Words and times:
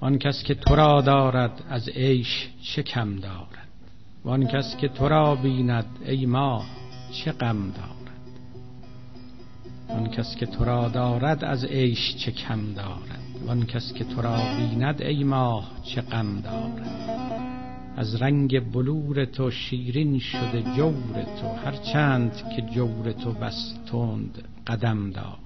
آن 0.00 0.18
کس 0.18 0.42
که 0.42 0.54
تو 0.54 0.74
را 0.74 1.00
دارد 1.00 1.62
از 1.70 1.88
عیش 1.88 2.48
چه 2.62 2.82
کم 2.82 3.16
دارد؟ 3.16 3.68
وان 4.24 4.46
کس 4.46 4.76
که 4.76 4.88
تو 4.88 5.08
را 5.08 5.34
بیند 5.34 5.86
ای 6.06 6.26
ما 6.26 6.64
چه 7.12 7.32
غم 7.32 7.70
دارد؟ 7.70 7.96
آن 9.88 10.08
کس 10.10 10.36
که 10.36 10.46
تو 10.46 10.64
را 10.64 10.88
دارد 10.88 11.44
از 11.44 11.64
عیش 11.64 12.16
چه 12.16 12.32
کم 12.32 12.72
دارد؟ 12.74 13.20
وان 13.46 13.66
کس 13.66 13.92
که 13.92 14.04
تو 14.04 14.22
را 14.22 14.36
بیند 14.58 15.02
ای 15.02 15.24
ماه 15.24 15.70
چه 15.82 16.00
غم 16.00 16.40
دارد؟ 16.40 17.16
از 17.96 18.22
رنگ 18.22 18.72
بلور 18.72 19.24
تو 19.24 19.50
شیرین 19.50 20.18
شده 20.18 20.62
جور 20.76 21.24
تو 21.40 21.48
هر 21.64 21.72
چند 21.72 22.32
که 22.56 22.62
جور 22.62 23.12
تو 23.12 23.32
بس 23.32 23.74
تند 23.86 24.48
قدم 24.66 25.10
دارد. 25.10 25.45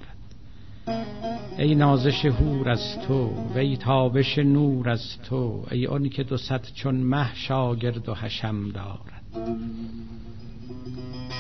ای 1.59 1.75
نازش 1.75 2.25
هور 2.25 2.69
از 2.69 2.99
تو 3.09 3.35
وی 3.55 3.77
تابش 3.77 4.39
نور 4.39 4.89
از 4.89 5.19
تو 5.29 5.65
ای 5.71 5.87
آن 5.87 6.09
که 6.09 6.23
دو 6.23 6.37
صد 6.37 6.67
چون 6.75 6.95
مه 6.95 7.35
شاگرد 7.35 8.09
و 8.09 8.15
حشم 8.15 8.71
دارد. 8.71 9.23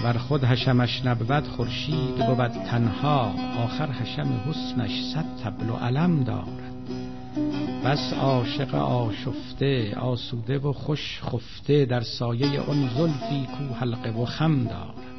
ور 0.05 0.19
خود 0.19 0.45
حشمش 0.45 1.07
نبود 1.07 1.45
خورشید 1.45 2.27
بود 2.27 2.49
تنها 2.49 3.33
آخر 3.65 3.91
حشم 3.91 4.41
حسنش 4.47 5.03
صد 5.15 5.25
تبل 5.45 5.71
و 5.71 5.77
علم 5.77 6.25
دارد. 6.25 6.71
بس 7.85 8.13
عاشق 8.13 8.75
آشفته 8.75 9.97
آسوده 10.01 10.59
و 10.59 10.73
خوش 10.73 11.21
خفته 11.23 11.85
در 11.85 12.01
سایه 12.01 12.61
آن 12.61 12.89
زلفی 12.89 13.47
کو 13.47 13.75
حلقه 13.75 14.11
و 14.11 14.25
خم 14.25 14.65
دارد. 14.65 15.11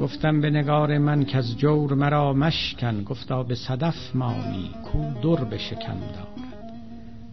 گفتم 0.00 0.40
به 0.40 0.50
نگار 0.50 0.98
من 0.98 1.24
که 1.24 1.38
از 1.38 1.58
جور 1.58 1.94
مرا 1.94 2.32
مشکن 2.32 3.02
گفتا 3.02 3.42
به 3.42 3.54
صدف 3.54 4.16
مانی 4.16 4.70
کو 4.84 4.98
در 5.22 5.44
به 5.44 5.58
شکم 5.58 5.98
دارد. 6.00 6.64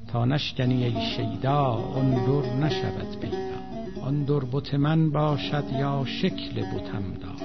تا 0.07 0.25
نشکنی 0.25 0.83
ای 0.83 1.05
شیدا 1.15 1.63
آن 1.71 2.11
در 2.11 2.53
نشود 2.65 3.19
پیدا. 3.21 3.37
آن 4.01 4.23
در 4.23 4.39
بت 4.51 4.73
من 4.73 5.09
باشد 5.11 5.63
یا 5.79 6.05
شکل 6.05 6.61
بتم 6.61 7.03
دارد. 7.21 7.37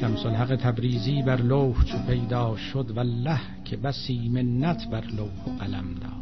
شمس 0.00 0.26
الحق 0.26 0.56
تبریزی 0.56 1.22
بر 1.22 1.40
لوح 1.40 1.84
چو 1.84 1.98
پیدا 2.06 2.56
شد 2.56 2.90
والله 2.96 3.40
که 3.64 3.76
بسی 3.76 4.28
منت 4.28 4.90
بر 4.90 5.04
لوح 5.04 5.58
قلم 5.58 5.84
دارد. 5.94 6.16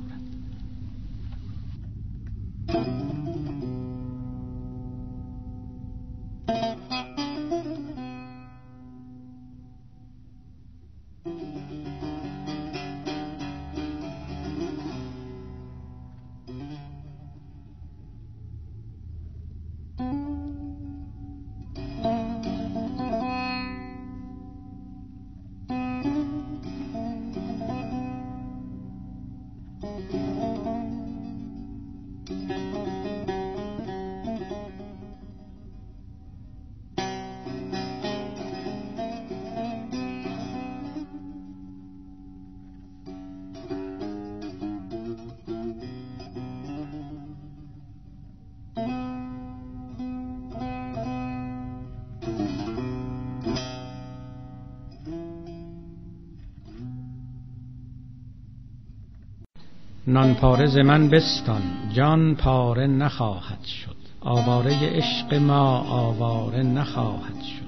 نان 60.07 60.35
پاره 60.35 60.83
من 60.83 61.09
بستان 61.09 61.63
جان 61.93 62.35
پاره 62.35 62.87
نخواهد 62.87 63.65
شد. 63.65 63.97
آواره 64.21 64.79
عشق 64.81 65.35
ما 65.35 65.79
آواره 65.79 66.63
نخواهد 66.63 67.43
شد. 67.43 67.65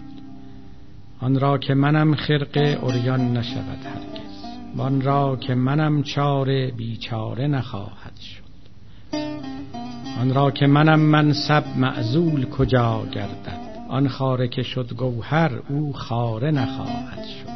آن 1.20 1.40
را 1.40 1.58
که 1.58 1.74
منم 1.74 2.14
خرقه 2.14 2.78
اوریان 2.82 3.36
نشود 3.36 3.78
هرگز. 3.84 4.44
وان 4.76 5.00
را 5.00 5.36
که 5.36 5.54
منم 5.54 6.02
چاره 6.02 6.70
بیچاره 6.76 7.46
نخواهد 7.46 8.16
شد. 8.20 8.46
آن 10.20 10.34
را 10.34 10.50
که 10.50 10.66
منم 10.66 11.00
منصب 11.00 11.64
معزول 11.76 12.44
کجا 12.44 13.06
گردد. 13.12 13.60
آن 13.88 14.08
خاره 14.08 14.48
که 14.48 14.62
شد 14.62 14.92
گوهر 14.92 15.52
او 15.68 15.92
خاره 15.92 16.50
نخواهد 16.50 17.24
شد. 17.24 17.55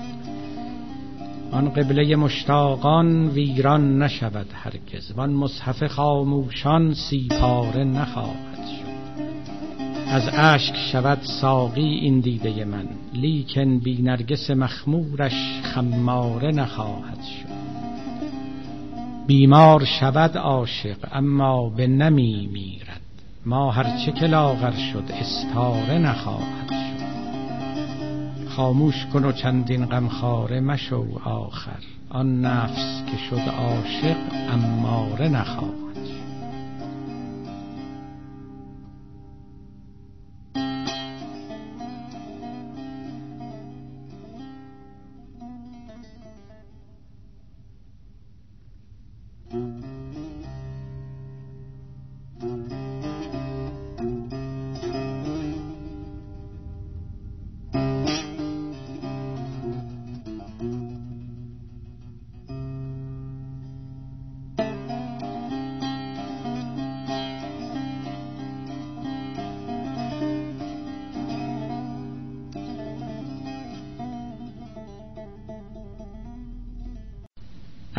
آن 1.53 1.69
قبله 1.69 2.17
مشتاقان 2.17 3.29
ویران 3.29 4.03
نشود 4.03 4.47
هرگز 4.53 5.13
وان 5.17 5.31
مصحف 5.31 5.87
خاموشان 5.87 6.95
سی 6.95 7.29
پاره 7.41 7.85
نخواهد 7.85 8.57
شد. 8.57 8.91
از 10.09 10.29
اشک 10.33 10.77
شود 10.77 11.19
ساقی 11.41 11.89
این 11.89 12.21
دیده 12.21 12.65
من 12.65 12.89
لیکن 13.15 13.79
بی 13.79 14.03
نرگس 14.03 14.51
مخمورش 14.51 15.61
خماره 15.63 16.51
نخواهد 16.51 17.23
شد. 17.23 17.51
بیمار 19.27 19.85
شود 19.85 20.37
عاشق 20.37 20.97
اما 21.13 21.69
به 21.69 21.87
نمی 21.87 22.49
میرد. 22.53 23.01
ما 23.47 23.71
هرچه 23.71 24.13
که 24.13 24.27
لاغر 24.27 24.73
شد 24.93 25.05
استاره 25.09 25.99
نخواهد 25.99 26.69
شد. 26.69 26.90
خاموش 28.57 29.07
کن 29.13 29.25
و 29.25 29.33
چندین 29.33 29.87
غمخواره 29.87 30.61
مشو 30.61 31.07
آخر. 31.25 31.79
آن 32.11 32.41
نفس 32.41 33.03
که 33.07 33.17
شد 33.17 33.51
عاشق 33.51 34.17
اماره 34.53 35.29
نخواهد 35.29 35.90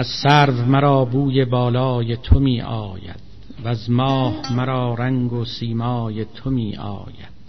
از 0.01 0.07
سرو 0.07 0.65
مرا 0.65 1.05
بوی 1.05 1.45
بالای 1.45 2.17
تو 2.17 2.39
می 2.39 2.61
آید. 2.61 3.19
و 3.63 3.67
از 3.67 3.89
ماه 3.89 4.53
مرا 4.53 4.93
رنگ 4.93 5.33
و 5.33 5.45
سیمای 5.45 6.25
تو 6.25 6.49
می 6.49 6.77
آید. 6.77 7.41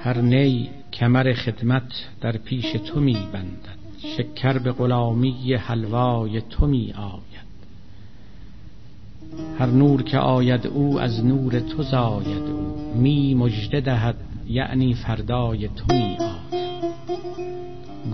هر 0.00 0.20
نی 0.20 0.70
کمر 0.92 1.32
خدمت 1.32 1.92
در 2.20 2.36
پیش 2.36 2.72
تو 2.72 3.00
می 3.00 3.18
بندد. 3.32 3.78
شکر 4.16 4.58
به 4.58 4.72
غلامی 4.72 5.54
حلوای 5.54 6.40
تو 6.40 6.66
می 6.66 6.92
آید. 6.92 7.48
هر 9.58 9.66
نور 9.66 10.02
که 10.02 10.18
آید 10.18 10.66
او 10.66 11.00
از 11.00 11.24
نور 11.24 11.60
تو 11.60 11.82
زاید 11.82 12.42
او. 12.42 12.92
می 12.94 13.34
مژده 13.34 13.80
دهد 13.80 14.16
یعنی 14.48 14.94
فردای 14.94 15.68
تو 15.68 15.94
می 15.94 16.16
آید. 16.20 16.31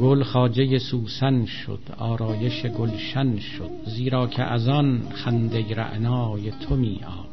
گل 0.01 0.23
خاجه 0.23 0.79
سوسن 0.79 1.45
شد 1.45 1.81
آرایش 1.99 2.67
گلشن 2.67 3.39
شد 3.39 3.71
زیرا 3.87 4.27
که 4.27 4.43
از 4.43 4.69
آن 4.69 5.03
خنده 5.15 5.75
رعنای 5.75 6.51
تو 6.51 6.77
می 6.77 7.01
آید. 7.05 7.29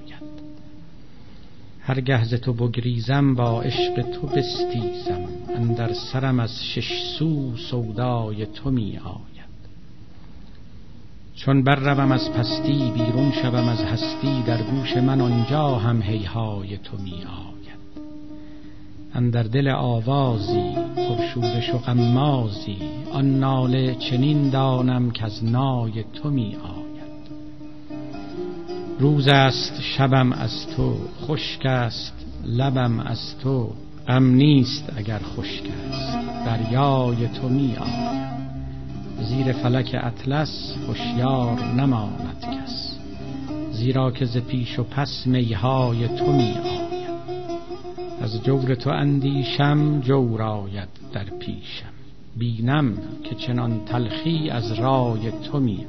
هر 1.81 2.01
گهز 2.01 2.33
تو 2.33 2.53
بگریزم 2.53 3.35
با 3.35 3.61
عشق 3.61 4.01
تو 4.01 4.27
بستیزم 4.27 5.27
اندر 5.55 5.93
سرم 5.93 6.39
از 6.39 6.65
شش 6.65 7.03
سو 7.19 7.57
سودای 7.57 8.45
تو 8.45 8.71
می 8.71 8.97
آید. 8.97 9.35
چون 11.35 11.63
برروم 11.63 12.11
از 12.11 12.31
پستی 12.31 12.91
بیرون 12.91 13.31
شوم 13.31 13.67
از 13.67 13.83
هستی 13.83 14.43
در 14.47 14.63
گوش 14.63 14.97
من 14.97 15.21
آنجا 15.21 15.75
هم 15.75 16.01
هیهای 16.01 16.77
تو 16.77 16.97
می 16.97 17.11
آید. 17.11 17.54
اندر 19.15 19.43
دل 19.43 19.67
آوازی 19.67 20.75
پرشورش 20.95 21.73
و 21.73 21.77
غمازی 21.77 22.77
آن 23.13 23.39
ناله 23.39 23.95
چنین 23.95 24.49
دانم 24.49 25.11
که 25.11 25.25
از 25.25 25.45
نای 25.45 26.03
تو 26.13 26.29
می 26.29 26.55
آید. 26.55 26.85
روز 28.99 29.27
است 29.27 29.81
شبم 29.81 30.31
از 30.31 30.67
تو 30.67 30.97
خشک 31.21 31.65
است 31.65 32.13
لبم 32.45 32.99
از 32.99 33.37
تو. 33.43 33.69
غم 34.07 34.25
نیست 34.25 34.93
اگر 34.95 35.19
خشک 35.19 35.63
است 35.89 36.17
دریای 36.45 37.27
تو 37.27 37.49
می 37.49 37.75
آید. 37.79 38.25
زیر 39.21 39.51
فلک 39.51 39.95
اطلس 40.03 40.75
هوشیار 40.87 41.63
نماند 41.63 42.41
کس. 42.41 42.97
زیرا 43.71 44.11
که 44.11 44.25
ز 44.25 44.37
پیش 44.37 44.79
و 44.79 44.83
پس 44.83 45.23
میهای 45.27 46.07
تو 46.07 46.31
می 46.31 46.51
آید. 46.51 46.74
از 48.21 48.43
جور 48.43 48.75
تو 48.75 48.89
اندیشم 48.89 49.99
جور 49.99 50.41
آید 50.41 50.89
در 51.13 51.23
پیشم. 51.23 51.95
بینم 52.37 52.97
که 53.23 53.35
چنان 53.35 53.85
تلخی 53.85 54.49
از 54.49 54.71
رای 54.71 55.31
تو 55.31 55.59
می 55.59 55.85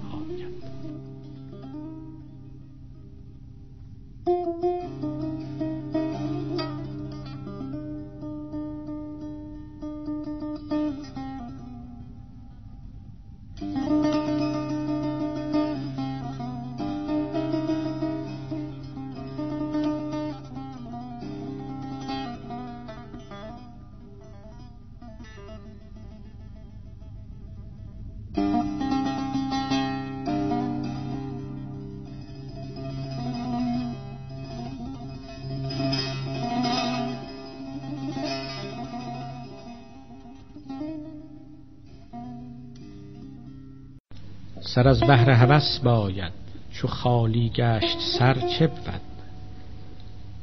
سر 44.76 44.88
از 44.88 45.00
بهر 45.00 45.30
هوس 45.30 45.78
باید 45.78 46.32
چو 46.72 46.88
خالی 46.88 47.48
گشت 47.48 47.98
سر 48.18 48.34
چه 48.34 48.66
بود؟ 48.66 49.00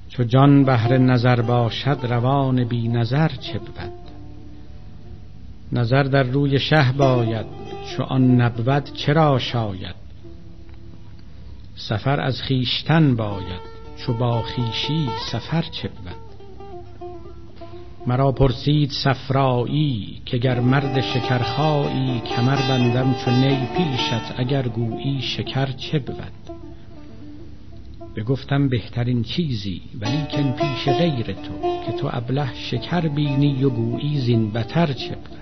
چو 0.10 0.24
جان 0.24 0.66
بهر 0.66 0.98
نظر 0.98 1.42
باشد 1.42 1.98
روان 2.04 2.64
بی 2.64 2.88
نظر 2.88 3.28
چه 3.28 3.60
بود؟ 3.60 3.94
نظر 5.72 6.04
در 6.04 6.24
روی 6.24 6.60
شه 6.60 6.92
باید 6.98 7.46
چو 7.86 8.04
آن 8.04 8.42
نبود 8.42 8.84
چرا 8.94 9.40
شاید؟ 9.40 9.96
سفر 11.76 12.22
از 12.22 12.42
خیشتن 12.42 13.16
باید 13.16 13.62
چو 13.98 14.14
با 14.14 14.42
خیشی 14.42 15.10
سفر 15.32 15.62
چه 15.62 15.88
بود؟ 15.88 16.23
مرا 18.08 18.32
پرسید 18.32 18.92
صفرایی 18.92 20.22
که 20.26 20.38
گر 20.38 20.60
مرد 20.60 21.02
شکرخایی 21.02 22.20
کمر 22.20 22.56
بندم 22.56 23.16
چو 23.26 23.32
نی 23.32 23.68
پیشت 23.78 24.40
اگر 24.40 24.68
گویی 24.68 25.22
شکر 25.22 25.66
چه 25.66 26.00
بود؟ 26.00 26.34
بگفتم 28.16 28.70
بهترین 28.70 29.24
چیزی 29.24 29.82
ولیکن 30.02 30.52
پیش 30.52 30.96
غیر 30.98 31.26
تو 31.26 31.84
که 31.86 31.92
تو 31.92 32.10
ابله 32.12 32.54
شکر 32.54 33.02
بینی 33.08 33.64
و 33.64 33.70
گویی 33.70 34.20
زین 34.20 34.52
بتر 34.52 34.94
چه 34.94 35.16
بود؟ 35.16 35.38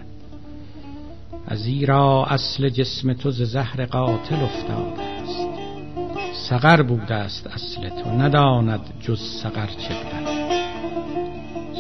ازیرا 1.48 2.26
اصل 2.26 2.70
جسم 2.70 3.14
تو 3.14 3.32
ز 3.32 3.42
زهر 3.42 3.86
قاتل 3.86 4.44
افتاده 4.44 5.02
است. 5.02 5.48
سقر 6.50 6.82
بوده 6.82 7.16
است 7.16 7.48
اصل 7.48 7.90
تو 7.90 8.10
نداند 8.10 8.82
جز 9.02 9.20
سقر 9.20 9.68
چه 9.68 9.94
بود؟ 9.94 10.41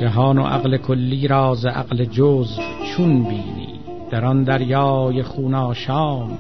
جهان 0.02 0.38
و 0.38 0.44
عقل 0.44 0.78
کلی 0.78 1.28
راز 1.28 1.66
عقل 1.66 2.06
جز 2.06 2.60
چون 2.92 3.24
بینی؟ 3.24 3.80
در 4.12 4.26
آن 4.26 4.44
دریای 4.44 5.24
خوناشام 5.24 6.38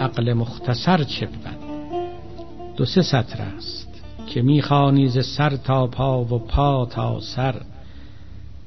عقل 0.00 0.32
مختصر 0.32 1.04
چه 1.04 1.26
بود؟ 1.26 1.46
دو 2.76 2.84
سه 2.84 3.02
سطر 3.02 3.42
است 3.42 4.02
که 4.26 4.42
می‌خوانی 4.42 5.08
ز 5.08 5.26
سر 5.26 5.56
تا 5.56 5.86
پا 5.86 6.24
و 6.24 6.38
پا 6.38 6.86
تا 6.86 7.20
سر. 7.20 7.54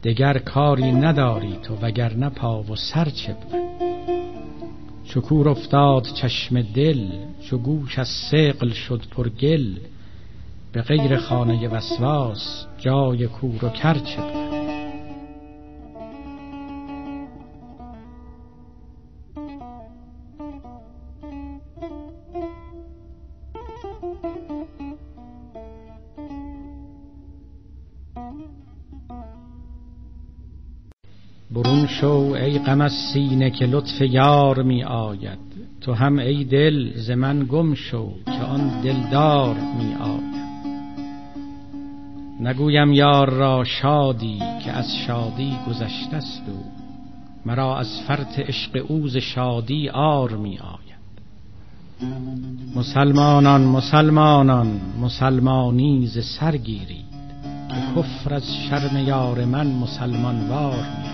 دگر 0.04 0.38
کاری 0.38 0.92
نداری 0.92 1.58
تو 1.64 1.76
وگرنه 1.82 2.30
پا 2.30 2.64
و 2.64 2.76
سر 2.76 3.10
چه 3.10 3.34
بود؟ 3.34 3.62
چکور 5.04 5.50
افتاد 5.50 6.04
چشم 6.04 6.62
دل 6.62 7.08
چو 7.42 7.58
گوش 7.58 8.00
از 8.00 8.08
سقل 8.32 8.70
شد 8.70 9.02
پر 9.12 9.30
گل 9.30 9.76
به 10.74 10.82
غیر 10.82 11.18
خانه 11.18 11.68
وسواس 11.68 12.66
جای 12.78 13.28
کور 13.28 13.66
و 13.66 13.70
کر 13.70 13.94
چه 13.94 14.22
بود؟ 14.22 14.54
شو 32.04 32.36
ای 32.36 32.60
غم 32.60 32.82
از 32.82 32.92
سینه 33.14 33.52
که 33.52 33.66
لطف 33.66 34.02
یار 34.02 34.64
می 34.64 34.84
آید. 34.84 35.40
تو 35.82 35.94
هم 35.94 36.20
ای 36.20 36.44
دل 36.44 36.92
ز 36.96 37.12
من 37.12 37.46
گم 37.50 37.74
شو 37.74 38.14
که 38.26 38.44
آن 38.44 38.82
دلدار 38.82 39.56
می 39.56 39.94
آید. 39.94 40.33
نگویم 42.44 42.94
یار 42.94 43.30
را 43.30 43.64
شادی 43.64 44.40
که 44.64 44.72
از 44.72 44.96
شادی 44.96 45.58
گذشته 45.68 46.16
است 46.16 46.42
او 46.48 46.64
مرا 47.46 47.78
از 47.78 48.02
فرط 48.08 48.40
عشق 48.40 48.86
اوز 48.88 49.18
شادی 49.18 49.90
آر 49.90 50.36
می 50.36 50.60
آید. 50.60 50.94
مسلمانان 52.76 53.62
مسلمانان 53.62 54.82
مسلمانی 55.02 56.08
ز 56.08 56.26
سر 56.40 56.58
گیرید. 56.58 57.06
که 57.70 58.02
کفر 58.02 58.34
از 58.34 58.56
شرم 58.56 59.08
یار 59.08 59.46
من 59.46 59.68
مسلمان 59.68 60.48
وار 60.50 60.76
می 60.76 61.14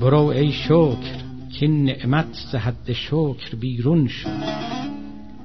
برو 0.00 0.26
ای 0.26 0.52
شکر 0.52 1.18
که 1.52 1.68
نعمت 1.68 2.46
ز 2.52 2.54
حد 2.54 2.92
شکر 2.92 3.56
بیرون 3.60 4.08
شد. 4.08 4.28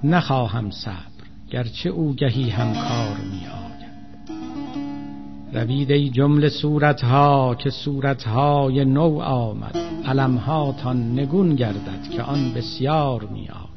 نخواهم 0.04 0.72
صبر 0.72 1.14
گرچه 1.50 1.90
او 1.90 2.14
گهی 2.14 2.50
همکار 2.50 3.18
می 3.18 3.48
آید. 3.48 3.63
روید 5.54 5.92
ای 5.92 6.10
جمله 6.10 6.50
صورتها 6.50 7.56
که 7.56 7.70
صورتهای 7.70 8.86
نو 8.86 9.20
آمد. 9.20 9.78
علمها 10.06 10.76
تا 10.84 10.94
نگون 10.94 11.56
گردد 11.56 12.10
که 12.12 12.22
آن 12.22 12.54
بسیار 12.54 13.24
می 13.24 13.50
آید 13.50 13.74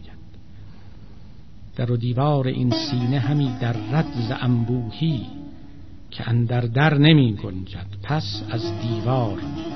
در 1.76 1.90
و 1.92 1.96
دیوار 1.96 2.46
این 2.46 2.70
سینه 2.70 3.18
همی 3.18 3.52
در 3.60 3.72
رد 3.92 4.38
انبوهی 4.40 5.26
که 6.10 6.28
اندر 6.28 6.60
در 6.60 6.98
نمی 6.98 7.32
گنجد. 7.32 7.86
پس 8.02 8.42
از 8.50 8.62
دیوار 8.82 9.34
می 9.34 9.75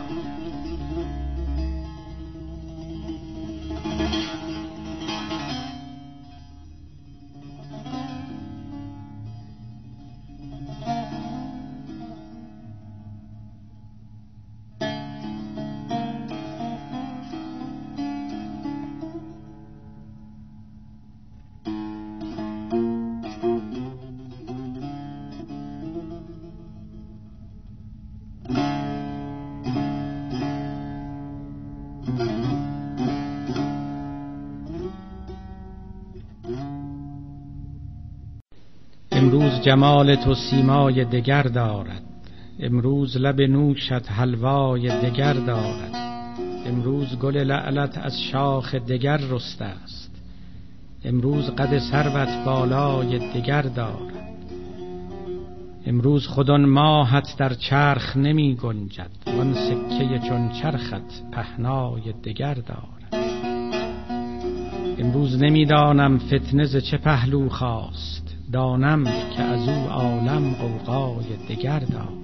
جمال 39.63 40.15
تو 40.15 40.35
سیمای 40.35 41.05
دگر 41.05 41.43
دارد. 41.43 42.03
امروز 42.61 43.17
لب 43.17 43.41
نوشت 43.41 44.13
حلوای 44.13 45.01
دگر 45.01 45.33
دارد. 45.33 45.95
امروز 46.67 47.19
گل 47.19 47.37
لعلت 47.37 47.99
از 47.99 48.21
شاخ 48.21 48.75
دگر 48.75 49.17
رسته 49.17 49.65
است. 49.65 50.11
امروز 51.05 51.51
قد 51.51 51.79
سروت 51.79 52.45
بالای 52.45 53.19
دگر 53.19 53.63
دارد. 53.63 54.37
امروز 55.87 56.27
خودان 56.27 56.65
ماهت 56.65 57.35
در 57.39 57.55
چرخ 57.55 58.17
نمی 58.17 58.55
گنجد. 58.55 59.11
آن 59.27 59.55
سکه 59.55 60.19
چون 60.29 60.49
چرخت 60.49 61.31
پهنای 61.33 62.13
دگر 62.25 62.55
دارد. 62.55 63.15
امروز 64.99 65.43
نمی‌دانم 65.43 66.19
فتنه 66.19 66.65
ز 66.65 66.77
چه 66.77 66.97
پهلو 66.97 67.49
خواست. 67.49 68.30
دانم 68.53 69.05
که 69.05 69.43
از 69.43 69.69
او 69.69 69.89
عالم 69.89 70.53
قوقای 70.53 71.25
دگر 71.49 71.79
دارد. 71.79 72.21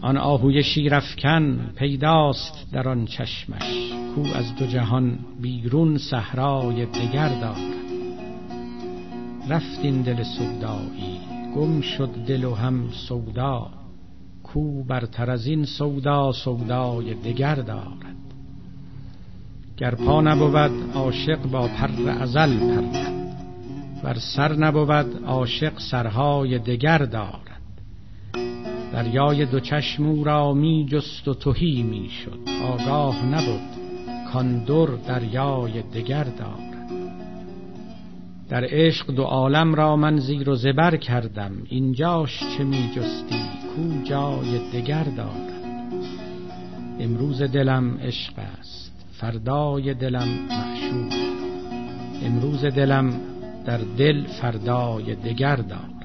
آن 0.00 0.16
آهوی 0.16 0.62
شیرفکن 0.62 1.70
پیداست 1.76 2.66
در 2.72 2.88
آن 2.88 3.06
چشمش 3.06 3.92
کو 4.14 4.22
از 4.34 4.56
دو 4.56 4.66
جهان 4.66 5.18
بیرون 5.42 5.98
صحرای 5.98 6.86
دگر 6.86 7.28
دارد. 7.28 7.78
رفت 9.48 9.80
این 9.82 10.02
دل 10.02 10.22
سودایی 10.22 11.18
گم 11.56 11.80
شد 11.80 12.10
دل 12.26 12.44
و 12.44 12.54
هم 12.54 12.88
سودا 13.08 13.66
کو 14.42 14.84
برتر 14.84 15.30
از 15.30 15.46
این 15.46 15.64
سودا 15.64 16.32
سودای 16.32 17.14
دگر 17.14 17.54
دارد. 17.54 18.16
گر 19.76 19.94
پا 19.94 20.20
نبود 20.20 20.94
عاشق 20.94 21.42
با 21.42 21.68
پر 21.68 22.10
ازل 22.10 22.58
پرد 22.58 23.07
ور 24.04 24.18
سر 24.36 24.52
نبود 24.52 25.24
عاشق 25.26 25.72
سرهای 25.90 26.58
دگر 26.58 26.98
دارد. 26.98 27.62
دریای 28.92 29.46
دو 29.46 29.60
چشم 29.60 30.24
را 30.24 30.52
می 30.52 30.86
جست 30.90 31.28
و 31.28 31.34
تهی 31.34 31.82
می 31.82 32.08
شد. 32.10 32.38
آگاه 32.62 33.26
نبود 33.26 33.60
کان 34.32 34.64
در 34.64 34.86
دریای 35.06 35.82
دگر 35.82 36.24
دارد. 36.24 36.68
در 38.48 38.64
عشق 38.68 39.10
دو 39.10 39.22
عالم 39.22 39.74
را 39.74 39.96
من 39.96 40.18
زیر 40.18 40.50
و 40.50 40.54
زبر 40.54 40.96
کردم. 40.96 41.52
اینجاش 41.68 42.40
چه 42.56 42.64
می 42.64 42.90
جستی؟ 42.96 43.42
کو 43.76 44.02
جای 44.04 44.58
دگر 44.72 45.04
دارد. 45.04 45.52
امروز 47.00 47.42
دلم 47.42 47.98
عشق 47.98 48.32
است. 48.58 49.06
فردای 49.12 49.94
دلم 49.94 50.28
معشوق 50.48 51.12
امروز 52.24 52.64
دلم 52.64 53.20
در 53.68 53.80
دل 53.98 54.26
فردای 54.26 55.14
دگر 55.14 55.56
دارد 55.56 55.97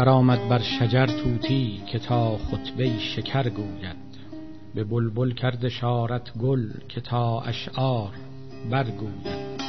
برآمد 0.00 0.48
بر 0.48 0.58
شجر 0.58 1.06
توتی 1.06 1.82
که 1.86 1.98
تا 1.98 2.38
خطبه 2.38 2.98
شکر 2.98 3.48
گوید. 3.48 3.96
به 4.74 4.84
بلبل 4.84 5.32
کرد 5.32 5.68
شارت 5.68 6.38
گل 6.38 6.70
که 6.88 7.00
تا 7.00 7.40
اشعار 7.40 8.10
برگوید. 8.70 9.60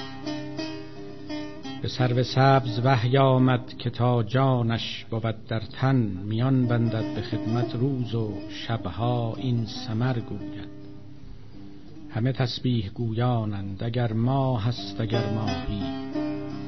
به 1.82 1.88
سرو 1.88 2.24
سبز 2.24 2.80
وحی 2.84 3.18
آمد 3.18 3.78
که 3.78 3.90
تا 3.90 4.24
جانش 4.24 5.06
بود 5.10 5.48
در 5.48 5.60
تن 5.60 5.96
میان 6.26 6.68
بندد 6.68 7.16
به 7.16 7.22
خدمت 7.22 7.76
روز 7.76 8.16
و 8.16 8.34
شبها 8.50 9.36
این 9.38 9.66
سمر 9.66 10.20
گوید. 10.20 10.70
همه 12.10 12.32
تسبیح 12.32 12.90
گویانند 12.90 13.84
اگر 13.84 14.14
ماه 14.14 14.64
هست 14.64 15.02
اگر 15.02 15.34
ماهی 15.34 15.84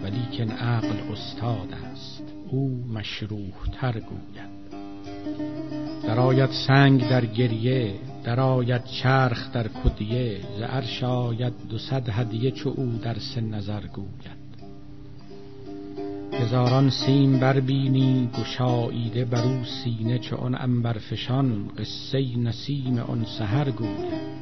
ولیکن 0.04 0.52
عقل 0.52 1.12
استاد 1.12 1.74
است. 1.92 2.23
او 2.54 2.86
مشروح 2.94 3.54
تر 3.72 4.00
گوید. 4.00 4.54
درآید 6.04 6.50
سنگ 6.50 7.10
در 7.10 7.26
گریه 7.26 7.94
درآید 8.24 8.84
چرخ 8.84 9.52
در 9.52 9.68
کدیه 9.68 10.40
ز 10.58 10.62
عرش 10.62 11.04
آید 11.04 11.54
دو 11.70 11.78
صد 11.78 12.10
هدیه 12.10 12.52
چو 12.52 12.70
او 12.70 13.00
در 13.04 13.20
سه 13.20 13.42
نظر 13.42 13.82
گوید. 13.88 14.44
هزاران 16.34 16.90
سیم 16.90 17.40
بربینی 17.40 18.30
گشاییده 18.40 19.26
بر 19.26 19.44
او 19.44 19.64
سینه 19.64 20.20
چو 20.20 20.36
آن 20.36 20.56
عنبرفشان 20.56 21.68
قصه 21.68 22.38
نسیم 22.38 22.98
آن 22.98 23.26
سحر 23.40 23.72
گوید. 23.72 24.34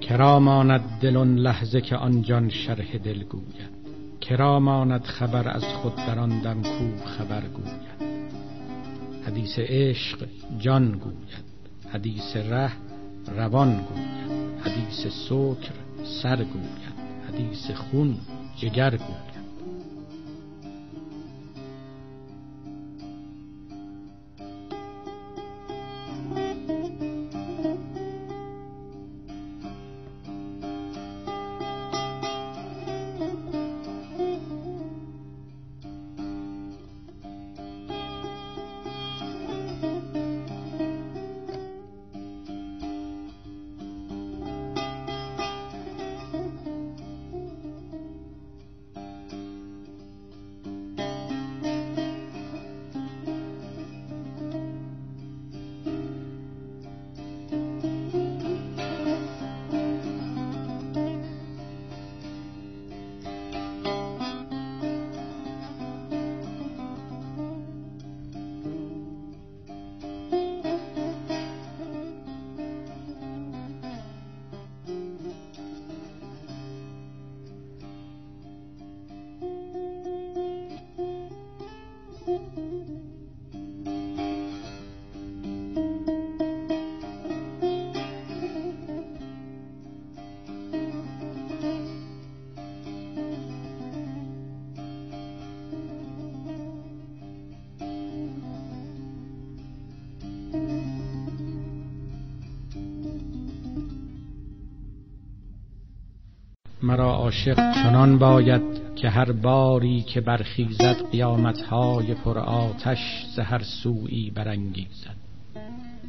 کرا 0.00 0.38
ماند 0.40 0.98
دل 1.00 1.16
آن 1.16 1.36
لحظه 1.36 1.80
که 1.80 1.96
آن 1.96 2.22
جان 2.22 2.48
شرح 2.48 2.96
دل 2.96 3.24
گوید. 3.24 3.73
کرا 4.28 4.60
ماند 4.60 5.04
خبر 5.04 5.48
از 5.48 5.64
خود 5.64 5.96
در 5.96 6.18
آن 6.18 6.40
دم 6.40 6.62
کو 6.62 7.06
خبر 7.06 7.40
گوید. 7.40 8.14
حدیث 9.26 9.58
عشق 9.58 10.28
جان 10.58 10.92
گوید 10.92 11.44
حدیث 11.92 12.36
ره 12.36 12.72
روان 13.36 13.84
گوید 13.88 14.30
حدیث 14.60 15.06
سکر 15.06 15.74
سر 16.22 16.36
گوید 16.36 16.84
حدیث 17.28 17.70
خون 17.70 18.16
جگر 18.56 18.90
گوید. 18.96 19.33
مرا 106.84 107.12
عاشق 107.12 107.74
چنان 107.74 108.18
باید 108.18 108.62
که 108.96 109.10
هر 109.10 109.32
باری 109.32 110.00
که 110.00 110.20
برخیزد 110.20 110.96
قیامتهای 111.12 112.14
پر 112.14 112.38
آتش 112.38 113.26
ز 113.36 113.38
هر 113.38 113.62
سویی 113.62 114.30
برانگیزد. 114.30 115.16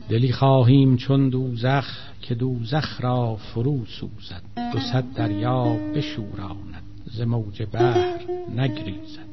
دلی 0.10 0.32
خواهیم 0.32 0.98
چون 0.98 1.30
دوزخ 1.30 1.86
که 2.22 2.36
دوزخ 2.36 3.02
را 3.02 3.36
فرو 3.36 3.86
سوزد. 3.86 4.42
دو 4.74 4.80
صد 4.80 5.04
دریا 5.16 5.64
بشوراند 5.96 6.84
ز 7.06 7.22
موج 7.22 7.64
بحر 7.72 8.20
نگریزد. 8.56 9.26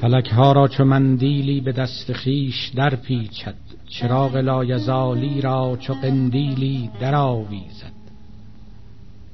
فلک 0.00 0.28
ها 0.28 0.52
را 0.52 0.68
چو 0.68 0.84
مندیلی 0.84 1.60
به 1.60 1.72
دست 1.72 2.12
خیش 2.12 2.68
در 2.76 2.94
پیچد 2.94 3.54
چراغ 3.88 4.36
لایزالی 4.36 5.40
را 5.40 5.76
چو 5.80 5.94
قندیلی 5.94 6.90
در 7.00 7.14
آویزد 7.14 7.91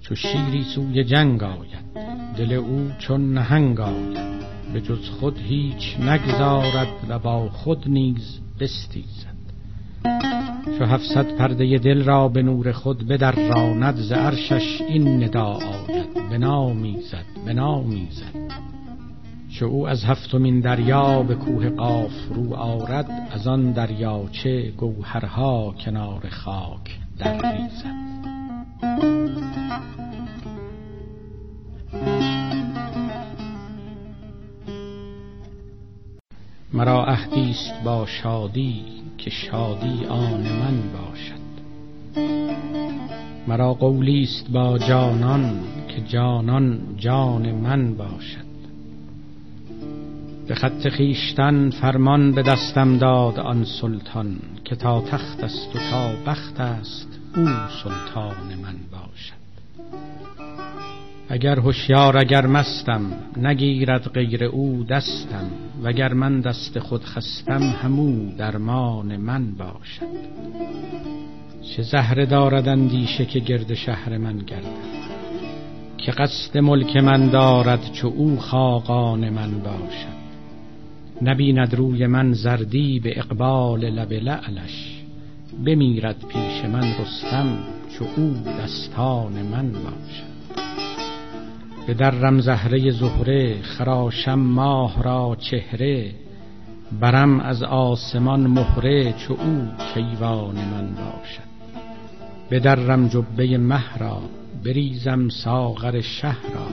چو 0.09 0.15
شیری 0.15 0.65
سوی 0.65 1.05
جنگ 1.05 1.43
آید. 1.43 2.07
دل 2.37 2.53
او 2.53 2.91
چون 2.99 3.35
نهنگ 3.35 3.81
آید. 3.81 4.19
به 4.73 4.81
جز 4.81 5.09
خود 5.09 5.39
هیچ 5.39 6.01
نگذارد 6.01 6.89
و 7.09 7.19
با 7.19 7.49
خود 7.49 7.89
نیز 7.89 8.41
بستیزد. 8.61 9.39
چو 10.79 10.85
هفصد 10.85 11.37
پرده 11.37 11.79
دل 11.79 12.05
را 12.05 12.29
به 12.29 12.43
نور 12.43 12.73
خود 12.73 13.09
بدراند 13.09 13.97
ز 13.97 14.13
عرشش 14.13 14.81
این 14.89 15.25
ندا 15.25 15.45
آید. 15.45 16.31
بنامیزد 16.31 17.25
بنامیزد 17.47 18.35
چو 19.51 19.67
او 19.67 19.89
از 19.89 20.05
هفتمین 20.05 20.61
دریا 20.61 21.23
به 21.23 21.35
کوه 21.35 21.69
قاف 21.69 22.29
رو 22.35 22.55
آرد 22.55 23.29
از 23.31 23.47
آن 23.47 23.73
دریاچه 23.73 24.71
گوهرها 24.71 25.75
کنار 25.85 26.29
خاک 26.29 26.99
در 27.19 27.33
ریزد. 27.33 28.08
است 37.51 37.85
با 37.85 38.07
شادی 38.07 38.83
که 39.19 39.31
شادی 39.31 40.05
آن 40.09 40.41
من 40.41 40.83
باشد. 40.93 41.39
مرا 43.49 43.75
قولی 43.75 44.23
است 44.23 44.51
با 44.51 44.79
جانان 44.79 45.61
که 45.89 46.01
جانان 46.01 46.81
جان 46.97 47.53
من 47.53 47.95
باشد. 47.95 48.49
به 50.49 50.55
خط 50.55 50.89
خیشتن 50.89 51.71
فرمان 51.71 52.33
به 52.33 52.43
دستم 52.43 52.99
داد 52.99 53.39
آن 53.39 53.65
سلطان 53.65 54.39
که 54.65 54.77
تا 54.77 55.01
تخت 55.01 55.45
است 55.45 55.77
و 55.77 55.79
تا 55.91 56.13
بخت 56.27 56.61
است 56.61 57.09
او 57.37 57.47
سلطان 57.83 58.55
من 58.63 58.77
باشد. 58.93 59.48
اگر 61.31 61.59
هوشیار 61.59 62.19
اگر 62.19 62.47
مستم 62.47 63.01
نگیرد 63.37 64.09
غیر 64.09 64.45
او 64.45 64.85
دستم 64.85 65.51
وگر 65.83 66.15
من 66.15 66.41
دست 66.41 66.79
خود 66.79 67.05
خستم 67.05 67.63
همو 67.63 68.37
درمان 68.37 69.17
من 69.17 69.55
باشد. 69.55 70.39
چه 71.63 71.83
زهره 71.83 72.27
دارد 72.27 72.69
اندیشه 72.69 73.25
که 73.25 73.39
گرد 73.39 73.75
شهر 73.75 74.19
من 74.19 74.39
گردد؟ 74.39 74.99
که 75.99 76.13
قصد 76.13 76.59
ملک 76.59 76.97
من 76.97 77.29
دارد 77.29 77.93
چو 77.93 78.09
او 78.09 78.37
خاقان 78.37 79.31
من 79.31 79.51
باشد؟ 79.51 80.19
نبیند 81.23 81.75
روی 81.75 82.07
من 82.07 82.33
زردی 82.33 83.01
به 83.01 83.19
اقبال 83.19 83.81
لب 83.81 84.13
لعلش 84.13 85.03
بمیرد 85.67 86.25
پیش 86.29 86.65
من 86.65 86.95
رستم 87.01 87.59
چو 87.99 88.05
او 88.17 88.35
دستان 88.61 89.33
من 89.33 89.73
باشد. 89.73 90.28
به 91.89 91.95
درم 91.95 92.41
زهره 92.41 92.91
زهره 92.91 93.63
خراشم 93.63 94.39
ماه 94.39 95.03
را 95.03 95.37
چهره 95.41 96.11
برم 97.01 97.41
از 97.41 97.63
آسمان 97.63 98.47
مهره 98.47 99.13
چو 99.13 99.33
او 99.35 99.69
کیوان 99.95 100.55
من 100.55 100.87
باشد. 100.87 101.49
به 102.49 102.61
درم 102.61 103.09
جبه 103.09 103.59
مه 103.59 103.99
را 103.99 104.21
بریزم 104.65 105.29
ساغر 105.29 106.01
شه 106.01 106.29
را. 106.29 106.67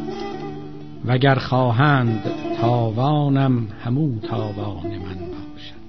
وگر 1.06 1.36
خواهند 1.36 2.24
تاوانم 2.62 3.68
همو 3.84 4.20
تاوان 4.20 4.88
من 4.88 5.18
باشد. 5.18 5.86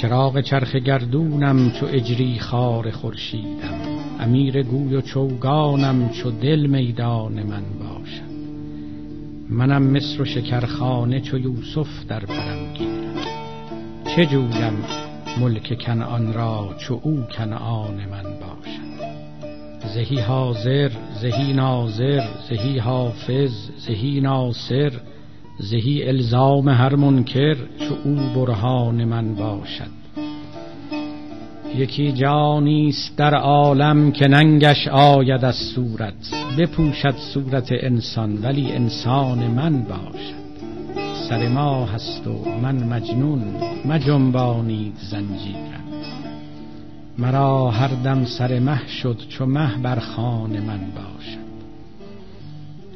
چراغ 0.00 0.40
چرخ 0.40 0.76
گردونم 0.76 1.70
چو 1.70 1.86
اجری 1.86 2.38
خار 2.38 2.90
خورشیدم. 2.90 3.93
امیر 4.20 4.62
گوی 4.62 4.94
و 4.94 5.00
چوگانم 5.00 6.08
چو 6.08 6.30
دل 6.30 6.66
میدان 6.66 7.42
من 7.42 7.62
باشد. 7.80 8.34
منم 9.50 9.82
مصر 9.82 10.22
و 10.22 10.24
شکرخانه 10.24 11.20
چو 11.20 11.38
یوسف 11.38 12.06
در 12.08 12.24
برم 12.24 12.72
گیرم. 12.74 13.14
چه 14.16 14.26
جویم 14.26 14.84
ملک 15.40 15.78
کنعان 15.86 16.32
را 16.32 16.74
چو 16.78 17.00
او 17.02 17.22
کنعان 17.38 17.94
من 17.94 18.22
باشد؟ 18.22 18.84
زهی 19.94 20.20
حاضر 20.20 20.90
زهی 21.20 21.52
ناظر 21.52 22.22
زهی 22.48 22.78
حافظ 22.78 23.70
زهی 23.86 24.20
ناصر 24.20 24.92
زهی 25.58 26.08
الزام 26.08 26.68
هر 26.68 26.94
منکر 26.96 27.54
چو 27.54 27.94
او 28.04 28.14
برهان 28.14 29.04
من 29.04 29.34
باشد. 29.34 30.03
یکی 31.76 32.12
جانیست 32.12 33.16
در 33.16 33.34
عالم 33.34 34.12
که 34.12 34.28
ننگش 34.28 34.88
آید 34.88 35.44
از 35.44 35.56
صورت 35.56 36.34
بپوشد 36.58 37.16
صورت 37.16 37.68
انسان 37.70 38.38
ولی 38.42 38.72
انسان 38.72 39.38
من 39.38 39.82
باشد. 39.82 40.44
سر 41.28 41.48
ما 41.48 41.86
هست 41.86 42.26
و 42.26 42.44
من 42.62 42.84
مجنون 42.84 43.42
مجنبانید 43.84 44.94
زنجیرم 45.10 45.84
مرا 47.18 47.70
هر 47.70 47.88
دم 47.88 48.24
سر 48.24 48.58
مه 48.58 48.88
شد 48.88 49.18
چو 49.28 49.46
مه 49.46 49.76
بر 49.82 49.98
خان 49.98 50.50
من 50.50 50.80
باشد. 50.80 51.44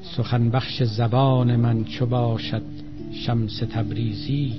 سخن 0.02 0.50
بخش 0.50 0.82
زبان 0.82 1.56
من 1.56 1.84
چو 1.84 2.06
باشد 2.06 2.62
شمس 3.12 3.58
تبریزی 3.58 4.54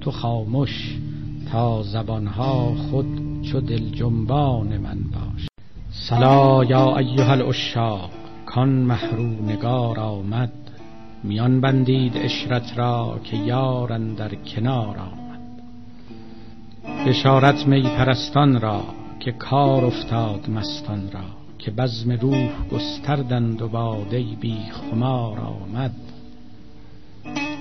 تو 0.00 0.10
خاموش 0.10 0.96
تا 1.52 1.82
زبانها 1.82 2.74
خود 2.74 3.31
چو 3.42 3.60
دل 3.60 3.90
جنبان 3.90 4.78
من 4.78 4.98
باش. 4.98 5.46
سلا 5.90 6.64
یا 6.64 6.98
ایها 6.98 7.32
الاشاق 7.32 8.10
کان 8.46 8.68
محرو 8.68 9.26
نگار 9.26 10.00
آمد. 10.00 10.52
میان 11.24 11.60
بندید 11.60 12.16
اشرت 12.16 12.78
را 12.78 13.20
که 13.24 13.36
یارن 13.36 14.14
در 14.14 14.34
کنار 14.34 14.98
آمد. 14.98 15.40
بشارت 17.06 17.66
می 17.66 17.82
پرستان 17.82 18.60
را 18.60 18.82
که 19.20 19.32
کار 19.32 19.84
افتاد 19.84 20.50
مستان 20.50 21.10
را 21.12 21.24
که 21.58 21.70
بزم 21.70 22.12
روح 22.12 22.50
گستردند 22.72 23.62
و 23.62 23.68
باده 23.68 24.22
بی 24.40 24.58
خمار 24.70 25.40
آمد. 25.40 25.94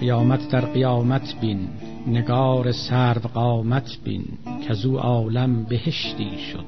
قیامت 0.02 0.50
در 0.50 0.62
قیامت 0.62 1.36
بین. 1.42 1.68
نگار 2.08 2.72
سرو 2.72 3.22
قامت 3.34 3.98
بین. 4.04 4.26
که 4.68 4.88
او 4.88 5.00
عالم 5.00 5.64
بهشتی 5.64 6.38
شد. 6.52 6.66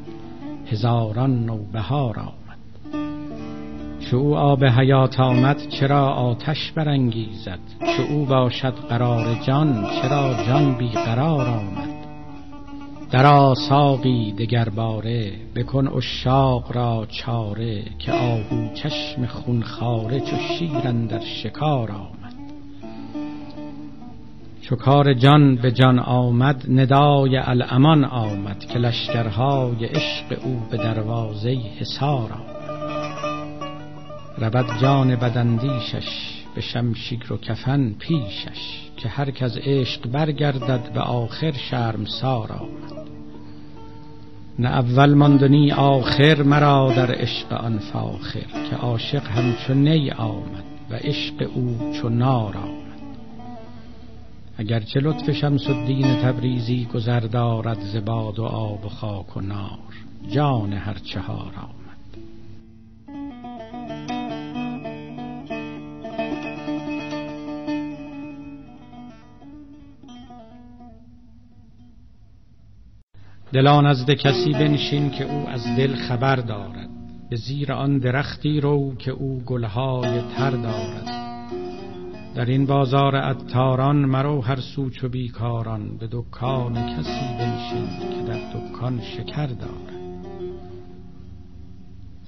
هزاران 0.71 1.45
نوبهار 1.45 2.19
آمد. 2.19 2.59
چو 3.99 4.17
او 4.17 4.35
آب 4.35 4.65
حیات 4.65 5.19
آمد 5.19 5.69
چرا 5.69 6.07
آتش 6.07 6.71
برانگیزد؟ 6.71 7.59
چو 7.79 8.03
او 8.13 8.25
باشد 8.25 8.73
قرار 8.73 9.35
جان 9.47 9.87
چرا 10.01 10.43
جان 10.47 10.77
بی 10.77 10.89
قرار 10.89 11.47
آمد؟ 11.47 11.89
در 13.11 13.53
ساقی 13.69 14.31
دگر 14.31 14.69
باره 14.69 15.31
بکن 15.55 15.87
اشاق 15.87 16.75
را 16.75 17.07
چاره 17.09 17.83
که 17.99 18.11
آهو 18.11 18.73
چشم 18.73 19.25
خونخواره 19.25 20.19
چو 20.19 20.35
شیر 20.37 20.91
در 20.91 21.19
شکار 21.19 21.91
آمد. 21.91 22.22
چو 24.63 24.75
کار 24.75 25.13
جان 25.13 25.55
به 25.55 25.71
جان 25.71 25.99
آمد 25.99 26.65
ندای 26.69 27.37
الامان 27.37 28.05
آمد 28.05 28.59
که 28.59 28.79
لشکرهای 28.79 29.85
عشق 29.85 30.39
او 30.43 30.61
به 30.71 30.77
دروازه 30.77 31.57
حصار 31.79 32.29
رود 34.37 34.65
جان 34.81 35.15
بدندیشش 35.15 36.33
به 36.55 36.61
شمشیر 36.61 37.33
و 37.33 37.37
کفن 37.37 37.95
پیشش 37.99 38.89
که 38.97 39.09
هر 39.09 39.31
از 39.41 39.57
عشق 39.57 40.07
برگردد 40.07 40.93
به 40.93 40.99
آخر 40.99 41.51
شرمسار 41.51 42.51
آمد. 42.51 43.07
نه 44.59 44.69
اول 44.69 45.13
ماندنی 45.13 45.71
آخر 45.71 46.43
مرا 46.43 46.93
در 46.95 47.11
عشق 47.11 47.53
آن 47.53 47.79
فاخر 47.79 48.45
که 48.69 48.75
عاشق 48.75 49.27
همچو 49.27 49.73
نی 49.73 50.11
آمد 50.11 50.63
و 50.89 50.95
عشق 50.95 51.49
او 51.53 51.93
چو 52.01 52.09
نار 52.09 52.57
آمد. 52.57 52.82
اگرچه 54.63 54.99
لطف 54.99 55.31
شمس 55.31 55.67
الدین 55.67 56.21
تبریزی 56.21 56.87
گذر 56.93 57.19
دارد 57.19 57.79
ز 57.79 57.95
باد 57.95 58.39
و 58.39 58.43
آب 58.43 58.85
و 58.85 58.89
خاک 58.89 59.37
و 59.37 59.41
نار 59.41 59.93
جان 60.29 60.73
هر 60.73 60.93
چهار 60.93 61.53
آمد. 61.55 61.73
دلا 73.53 73.81
نزد 73.81 74.11
کسی 74.11 74.51
بنشین 74.53 75.09
که 75.09 75.23
او 75.23 75.49
از 75.49 75.63
دل 75.77 75.95
خبر 75.95 76.35
دارد 76.35 76.89
به 77.29 77.35
زیر 77.35 77.73
آن 77.73 77.97
درختی 77.97 78.59
رو 78.59 78.95
که 78.95 79.11
او 79.11 79.41
گلهای 79.45 80.21
تر 80.37 80.51
دارد. 80.51 81.32
در 82.35 82.45
این 82.45 82.65
بازار 82.65 83.15
عطاران 83.15 83.95
مرو 83.95 84.41
هر 84.41 84.59
سو 84.59 84.89
چو 84.89 85.09
بیکاران 85.09 85.97
به 85.97 86.07
دکان 86.11 86.73
کسی 86.73 87.37
بنشین 87.39 87.87
که 88.09 88.31
در 88.31 88.39
دکان 88.53 89.01
شکر 89.01 89.47
دارد 89.47 89.93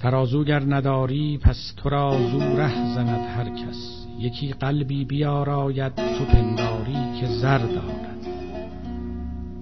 ترازوگر 0.06 0.64
نداری 0.76 1.38
پس 1.38 1.74
تو 1.78 1.90
را 1.90 2.10
ره 2.58 2.96
زند 2.96 3.28
هر 3.28 3.50
کس. 3.50 4.06
یکی 4.20 4.54
قلبی 4.54 5.06
بیاراید 5.06 5.96
تو 5.96 6.26
پنداری 6.26 7.20
که 7.20 7.28
زر 7.28 7.58
دارد. 7.58 8.28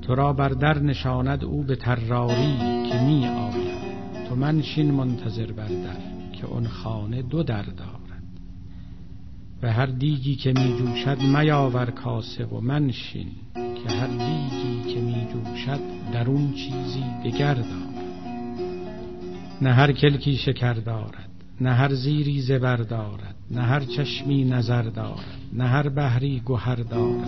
تو 0.01 0.15
را 0.15 0.33
بر 0.33 0.49
در 0.49 0.79
نشاند 0.79 1.43
او 1.43 1.63
به 1.63 1.75
تراری 1.75 2.57
که 2.89 3.01
می 3.01 3.27
آید. 3.27 4.27
تو 4.29 4.35
منشین 4.35 4.91
منتظر 4.91 5.51
بر 5.51 5.67
در 5.67 6.31
که 6.33 6.45
اون 6.45 6.67
خانه 6.67 7.21
دو 7.21 7.43
در 7.43 7.61
دارد. 7.61 7.92
و 9.63 9.71
هر 9.71 9.85
دیگی 9.85 10.35
که 10.35 10.53
می 10.53 10.77
جوشد 10.77 11.21
میاور 11.21 11.85
کاسه 11.91 12.45
و 12.45 12.59
منشین 12.59 13.27
که 13.53 13.95
هر 13.95 14.07
دیگی 14.07 14.93
که 14.93 15.01
می 15.01 15.27
جوشد 15.33 15.79
در 16.13 16.27
اون 16.27 16.53
چیزی 16.53 17.03
دگر 17.23 17.53
دارد 17.53 17.93
نه 19.61 19.73
هر 19.73 19.91
کلکی 19.91 20.35
شکر 20.37 20.73
دارد 20.73 21.29
نه 21.61 21.73
هر 21.73 21.93
زیری 21.93 22.41
زبر 22.41 22.77
دارد 22.77 23.35
نه 23.51 23.61
هر 23.61 23.79
چشمی 23.79 24.43
نظر 24.43 24.81
دارد 24.81 25.37
نه 25.53 25.67
هر 25.67 25.89
بحری 25.89 26.39
گوهر 26.39 26.75
دارد. 26.75 27.27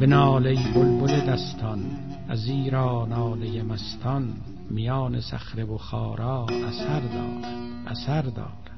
به 0.00 0.06
ناله 0.06 0.54
بلبل 0.74 1.20
دستان 1.20 1.84
از 2.28 2.46
ایرا 2.46 3.06
ناله 3.06 3.62
مستان 3.62 4.32
میان 4.70 5.20
صخره 5.20 5.76
خارا 5.78 6.46
اثر 6.68 7.00
دارد 7.00 7.44
اثر 7.86 8.22
دارد. 8.22 8.71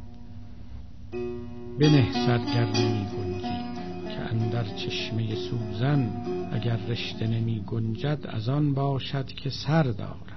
بنه 1.80 2.12
سرگر 2.26 2.64
نمی 2.64 3.06
گنجی 3.06 3.64
که 4.08 4.20
اندر 4.30 4.64
چشمه 4.64 5.34
سوزن 5.34 6.10
اگر 6.52 6.76
رشته 6.76 7.26
نمی 7.26 7.60
گنجد 7.66 8.18
از 8.28 8.48
آن 8.48 8.74
باشد 8.74 9.26
که 9.26 9.50
سر 9.50 9.82
دارد. 9.82 10.34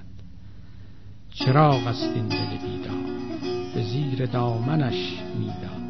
چراغ 1.34 1.88
است 1.88 2.16
این 2.16 2.28
دل 2.28 2.58
بیدار 2.58 3.18
به 3.76 3.84
زیر 3.84 4.26
دامنش 4.26 5.14
میدار 5.40 5.88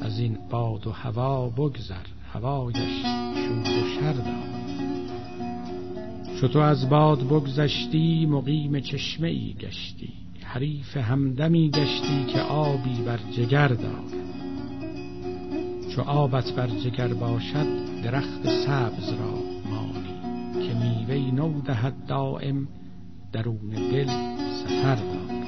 از 0.00 0.18
این 0.18 0.38
باد 0.50 0.86
و 0.86 0.90
هوا 0.90 1.48
بگذر 1.48 2.06
هوایش 2.32 3.02
شور 3.34 3.60
و 3.60 4.00
شر 4.00 4.14
چو 6.40 6.48
تو 6.48 6.58
از 6.58 6.88
باد 6.88 7.26
بگذشتی 7.26 8.26
مقیم 8.26 8.80
چشمه 8.80 9.28
ای 9.28 9.54
گشتی. 9.60 10.21
حریف 10.54 10.96
همدمی 10.96 11.70
گشتی 11.70 12.24
که 12.24 12.40
آبی 12.40 13.02
بر 13.06 13.18
جگر 13.36 13.68
دارد 13.68 14.12
چو 15.94 16.02
آبت 16.02 16.52
بر 16.52 16.66
جگر 16.66 17.14
باشد 17.14 17.66
درخت 18.04 18.42
سبز 18.66 19.12
را 19.12 19.34
مانی. 19.70 20.66
که 20.68 20.74
میوه 20.74 21.34
نو 21.34 21.60
دهد 21.60 22.06
دائم 22.06 22.68
درون 23.32 23.70
دل 23.70 24.06
سفر 24.50 24.94
دارد 24.94 25.41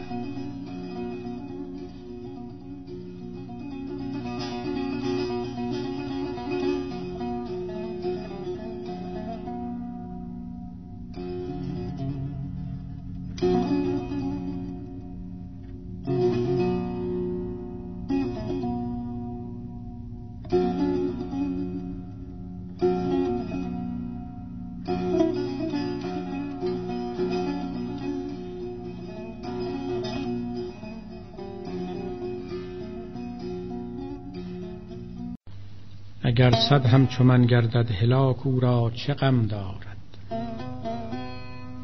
اگر 36.44 36.56
صد 36.68 36.86
همچو 36.86 37.24
من 37.24 37.46
گردد 37.46 37.90
هلاک 37.90 38.46
او 38.46 38.60
را 38.60 38.92
چه 38.94 39.14
غم 39.14 39.46
دارد؟ 39.46 39.96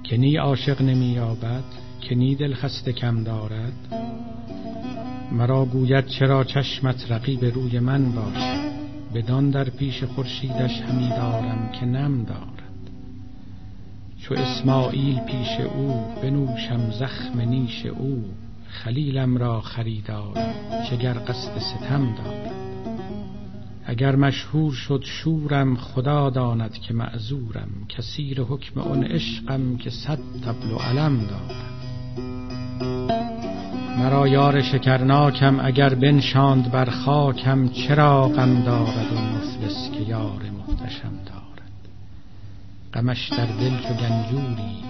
که 0.03 0.16
نی 0.16 0.37
عاشق 0.37 0.83
نمی 0.83 1.07
یابد 1.07 1.64
که 2.01 2.14
نی 2.14 2.35
دل 2.35 2.55
خسته 2.55 2.92
کم 2.92 3.25
دارد 3.25 3.73
مرا 5.33 5.64
گوید 5.64 6.07
چرا 6.07 6.44
چشمت 6.44 7.12
رقیب 7.12 7.44
روی 7.44 7.79
من 7.79 8.12
باشد 8.12 8.70
بدان 9.14 9.51
در 9.51 9.70
پیش 9.70 10.05
خورشیدش 10.05 10.81
همی 10.81 11.09
دارم 11.09 11.70
که 11.81 11.87
نم 11.87 12.25
دارد. 12.25 12.90
چو 14.20 14.35
اسماعیل 14.35 15.20
پیش 15.20 15.61
او 15.61 16.05
بنوشم 16.23 16.90
زخم 16.90 17.40
نیش 17.40 17.87
او 17.87 18.25
خلیلم 18.68 19.37
را 19.37 19.61
خریدارم 19.61 20.55
چه 20.90 20.96
گر 20.96 21.14
قصد 21.14 21.59
ستم 21.59 22.14
دارد. 22.14 22.70
اگر 23.90 24.16
مشهور 24.16 24.72
شد 24.72 25.03
شورم 25.05 25.76
خدا 25.76 26.31
داند 26.31 26.72
که 26.72 26.94
معذورم. 26.94 27.68
کثیر 27.88 28.40
حکم 28.40 28.81
اون 28.81 29.05
عشقم 29.05 29.76
که 29.76 29.90
صد 29.90 30.18
تبل 30.44 30.70
و 30.70 30.76
علم 30.76 31.26
دارم. 31.26 31.70
مرا 33.98 34.29
یار 34.29 34.62
شکرناکم 34.62 35.61
اگر 35.61 35.94
بنشاند 35.94 36.70
بر 36.70 36.90
خاکم 36.90 37.68
چرا 37.68 38.29
غم 38.29 38.62
دارد 38.62 39.12
و 39.12 39.20
مفلس 39.20 39.90
که 39.90 40.00
یار 40.00 40.42
محتشم 40.59 41.12
دارد؟ 41.26 41.72
غمش 42.94 43.29
در 43.29 43.46
دل 43.46 43.76
چو 43.83 43.94
گنجوری 43.94 44.85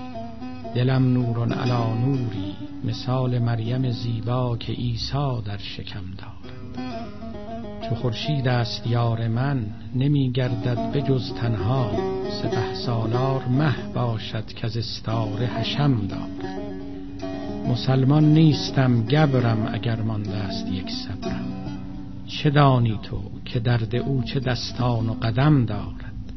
دلم 0.75 1.13
نور 1.13 1.55
علا 1.55 1.95
نوری. 1.95 2.55
مثال 2.85 3.39
مریم 3.39 3.91
زیبا 3.91 4.57
که 4.57 4.73
عیسی 4.73 5.43
در 5.45 5.59
شکم 5.59 6.05
دارد. 6.19 6.40
چو 7.91 7.97
خورشید 7.97 8.49
است 8.49 8.87
یار 8.87 9.29
من 9.29 9.67
نمی 9.95 10.33
گردد 10.33 10.93
به 10.93 11.03
جز 11.03 11.33
تنها. 11.33 11.91
سپه 12.43 12.75
سالار 12.75 13.45
مه 13.45 13.75
باشد 13.95 14.47
که 14.47 14.67
از 14.67 14.77
استاره 14.77 15.47
حشم 15.47 16.07
دارد 16.07 16.71
مسلمان 17.69 18.25
نیستم 18.25 19.03
گبرم 19.03 19.71
اگر 19.73 20.03
مانده 20.03 20.37
است 20.37 20.67
یک 20.67 20.91
صبرم 20.91 21.45
چه 22.27 22.51
دانی 22.51 22.99
تو 23.03 23.21
که 23.45 23.61
درد 23.61 23.97
او 23.97 24.23
چه 24.23 24.41
دستان 24.41 25.09
و 25.09 25.15
قدم 25.15 25.65
دارد؟ 25.65 26.33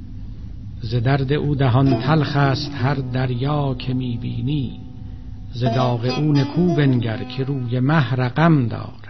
ز 0.81 0.95
درد 0.95 1.33
او 1.33 1.55
دهان 1.55 1.99
تلخ 1.99 2.35
است 2.35 2.71
هر 2.75 2.95
دریا 2.95 3.75
که 3.75 3.93
می‌بینی 3.93 4.79
ز 5.53 5.63
داغ 5.63 6.05
او 6.17 6.31
نکو 6.33 6.75
بنگر 6.75 7.23
که 7.23 7.43
روی 7.43 7.79
مه 7.79 8.13
رقم 8.13 8.67
دارد 8.67 9.02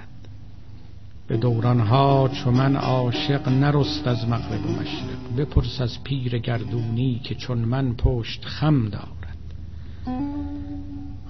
به 1.27 1.37
دورانها 1.37 2.29
چو 2.33 2.51
من 2.51 2.75
عاشق 2.75 3.49
نرست 3.49 4.07
از 4.07 4.27
مغرب 4.27 4.65
و 4.65 4.71
مشرق. 4.71 5.35
بپرس 5.37 5.81
از 5.81 6.03
پیر 6.03 6.37
گردونی 6.37 7.21
که 7.23 7.35
چون 7.35 7.57
من 7.57 7.93
پشت 7.93 8.45
خم 8.45 8.89
دارد. 8.89 9.37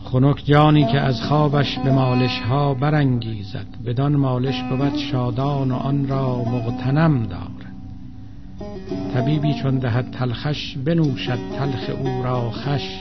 خنک 0.03 0.45
جانی 0.45 0.85
که 0.85 0.99
از 0.99 1.21
خوابش 1.21 1.79
به 1.79 1.91
مالش 1.91 2.39
ها 2.39 2.73
برانگیزد. 2.73 3.67
بدان 3.85 4.15
مالش 4.15 4.63
بود 4.63 4.97
شادان 4.97 5.71
و 5.71 5.75
آن 5.75 6.07
را 6.07 6.43
مغتنم 6.43 7.23
دارد. 7.23 7.73
طبیبی 9.13 9.53
چون 9.53 9.77
دهد 9.77 10.11
تلخش 10.11 10.77
بنوشد 10.77 11.39
تلخ 11.57 11.89
او 11.99 12.23
را 12.23 12.51
خش. 12.51 12.99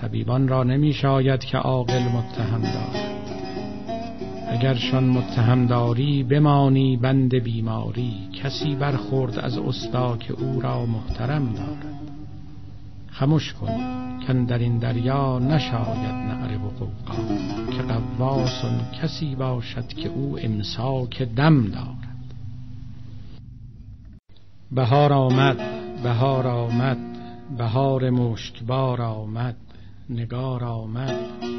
طبیبان 0.00 0.48
را 0.48 0.64
نمی 0.64 0.92
شاید 0.92 1.44
که 1.44 1.58
عاقل 1.58 2.02
متهم 2.02 2.62
دارد. 2.62 3.15
اگرشان 4.46 5.04
متهم 5.04 5.66
داری 5.66 6.22
بمانی 6.22 6.96
بند 6.96 7.34
بیماری 7.34 8.14
کسی 8.42 8.74
برخورد 8.74 9.38
از 9.38 9.58
استا 9.58 10.16
که 10.16 10.32
او 10.32 10.60
را 10.60 10.86
محترم 10.86 11.52
دارد. 11.52 12.00
خموش 13.10 13.52
کن 13.52 14.06
کن 14.26 14.44
در 14.44 14.58
این 14.58 14.78
دریا 14.78 15.38
نشاید 15.38 16.14
نعره 16.14 16.56
و 16.56 16.68
قوقا 16.68 17.16
که 17.76 17.82
قواسون 17.82 18.80
کسی 19.02 19.34
باشد 19.34 19.86
که 19.86 20.08
او 20.08 20.38
امساک 20.38 21.22
دم 21.22 21.66
دارد. 21.68 21.96
بهار 24.72 25.12
آمد 25.12 25.56
بهار 26.02 26.46
آمد 26.46 26.98
بهار 27.58 28.10
مشکبار 28.10 29.02
آمد 29.02 29.56
نگار 30.10 30.64
آمد 30.64 31.16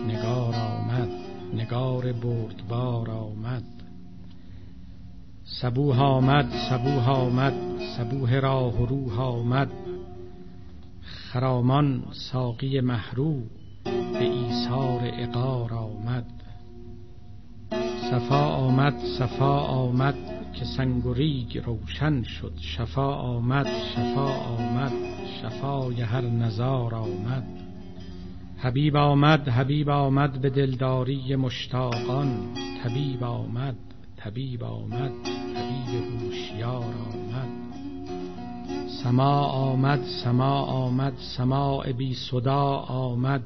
نگار 0.07 0.55
آمد. 0.55 1.09
نگار 1.53 2.13
بردبار 2.13 3.11
آمد. 3.11 3.63
سبوه 5.61 5.99
آمد 5.99 6.49
سبوه 6.69 7.09
آمد 7.09 7.53
سبوه 7.97 8.39
راه 8.39 8.81
و 8.81 8.85
روح 8.85 9.19
آمد. 9.19 9.71
خرامان 11.01 12.03
ساقی 12.11 12.81
محرو 12.81 13.41
به 13.83 14.23
ایثار 14.23 14.99
اقار 15.03 15.73
آمد. 15.73 16.25
صفا 18.11 18.45
آمد 18.45 18.93
صفا 19.19 19.59
آمد 19.59 20.15
که 20.53 20.65
سنگ 20.65 21.05
و 21.05 21.13
ریگ 21.13 21.57
روشن 21.65 22.23
شد. 22.23 22.53
شفا 22.57 23.13
آمد 23.15 23.67
شفا 23.95 24.33
آمد 24.33 24.91
شفای 25.41 26.01
هر 26.01 26.21
نزار 26.21 26.95
آمد. 26.95 27.66
حبیب 28.59 28.95
آمد 28.95 29.49
حبیب 29.49 29.89
آمد 29.89 30.41
به 30.41 30.49
دلداری 30.49 31.35
مشتاقان. 31.35 32.37
طبیب 32.83 33.23
آمد 33.23 33.75
طبیب 34.17 34.63
آمد 34.63 35.11
طبیب 35.55 36.21
هوشیار 36.21 36.83
آمد. 36.83 37.49
سما 39.03 39.41
آمد 39.41 40.03
سما 40.23 40.61
آمد 40.61 41.13
سماع 41.37 41.91
بی 41.91 42.13
صدا 42.13 42.63
آمد. 42.87 43.43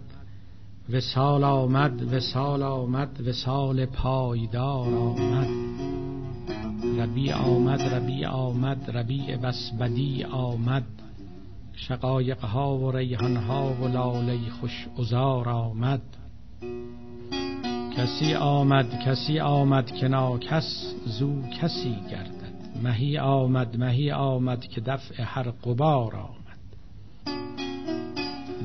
وسال 0.89 1.43
آمد 1.43 2.13
وسال 2.13 2.63
آمد 2.63 3.28
وسال 3.28 3.86
پایدار 3.86 4.93
آمد. 4.93 5.50
ربی 7.00 7.32
آمد 7.32 7.82
ربی 7.82 8.26
آمد 8.26 8.97
ربیع 8.97 9.38
بسبدی 9.38 10.24
آمد. 10.24 10.84
شقایق 11.87 12.39
ها 12.39 12.77
و 12.77 12.91
ریحان 12.91 13.37
ها 13.37 13.73
و 13.73 13.87
لاله 13.87 14.37
خوش 14.59 14.87
ازار 14.99 15.49
آمد. 15.49 16.01
کسی 17.97 18.33
آمد 18.33 18.99
کسی 18.99 19.39
آمد 19.39 19.91
که 19.91 20.07
ناکس 20.07 20.93
زو 21.05 21.41
کسی 21.41 21.95
گردد. 22.11 22.51
مهی 22.83 23.17
آمد 23.17 23.77
مهی 23.77 24.11
آمد 24.11 24.61
که 24.61 24.81
دفع 24.81 25.23
هر 25.23 25.43
قبار 25.43 26.15
آمد. 26.15 26.59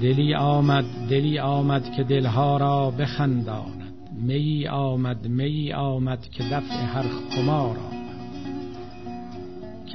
دلی 0.03 0.35
آمد 0.35 0.85
دلی 1.11 1.39
آمد 1.39 1.93
که 1.93 2.03
دلها 2.05 2.57
را 2.57 2.91
بخنداند. 2.91 3.95
می 4.23 4.69
آمد 4.69 5.27
می 5.27 5.73
آمد 5.73 6.29
که 6.31 6.43
دفع 6.43 6.85
هر 6.85 7.05
خمار 7.31 7.79
آمد. 7.79 7.96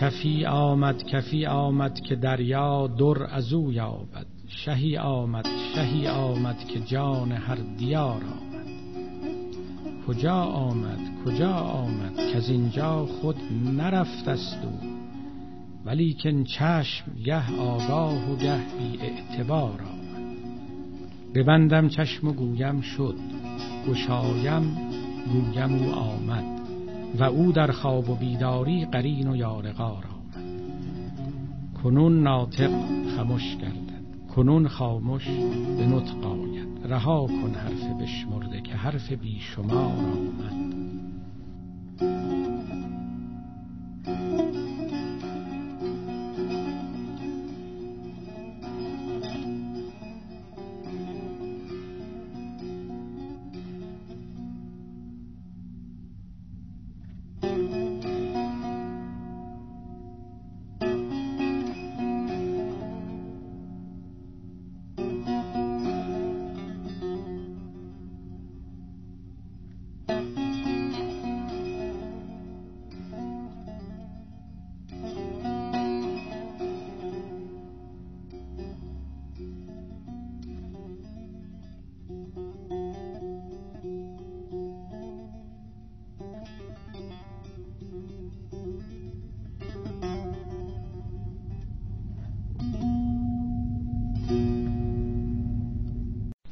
کفی 0.02 0.46
آمد 0.46 1.04
کفی 1.04 1.46
آمد 1.46 2.00
که 2.00 2.16
دریا 2.16 2.88
در 2.88 3.36
از 3.36 3.54
او 3.54 3.72
یابد. 3.72 4.26
شهی 4.48 4.98
آمد 4.98 5.48
شهی 5.76 6.08
آمد 6.08 6.58
که 6.68 6.80
جان 6.80 7.32
هر 7.32 7.58
دیار 7.78 8.22
آمد. 8.24 8.68
کجا 10.08 10.36
آمد 10.36 11.00
کجا 11.26 11.52
آمد 11.54 12.16
که 12.16 12.38
از 12.38 12.50
اینجا 12.50 13.06
خود 13.06 13.36
نرفت 13.66 14.28
است 14.28 14.60
او. 14.64 14.80
ولیکن 15.86 16.44
چشم 16.44 17.06
گه 17.26 17.56
آگاه 17.60 18.32
و 18.32 18.36
گه 18.36 18.58
بی 18.58 19.00
اعتبار 19.02 19.82
آمد. 19.82 20.34
ببندم 21.34 21.90
چشم 21.90 22.28
و 22.28 22.34
گویم 22.34 22.82
شد. 22.82 23.16
گشایم 23.88 24.78
گویم 25.34 25.74
او 25.74 25.94
آمد. 25.94 26.61
و 27.20 27.24
او 27.24 27.52
در 27.52 27.72
خواب 27.72 28.10
و 28.10 28.16
بیداری 28.16 28.86
قرین 28.86 29.28
و 29.28 29.36
یارغار 29.36 30.06
آمد. 30.06 30.46
کنون 31.84 32.24
ناطق 32.24 32.72
خموش 33.18 33.58
گردد 33.58 33.92
کنون 34.36 34.68
خاموش 34.68 35.28
به 35.78 35.88
نطق 35.88 36.26
آید. 36.26 36.68
رها 36.86 37.28
کن 37.28 37.54
حرف 37.54 38.02
بشمرده 38.02 38.62
که 38.62 38.74
حرف 38.74 39.12
بیشمار 39.12 39.76
آمد. 39.76 40.72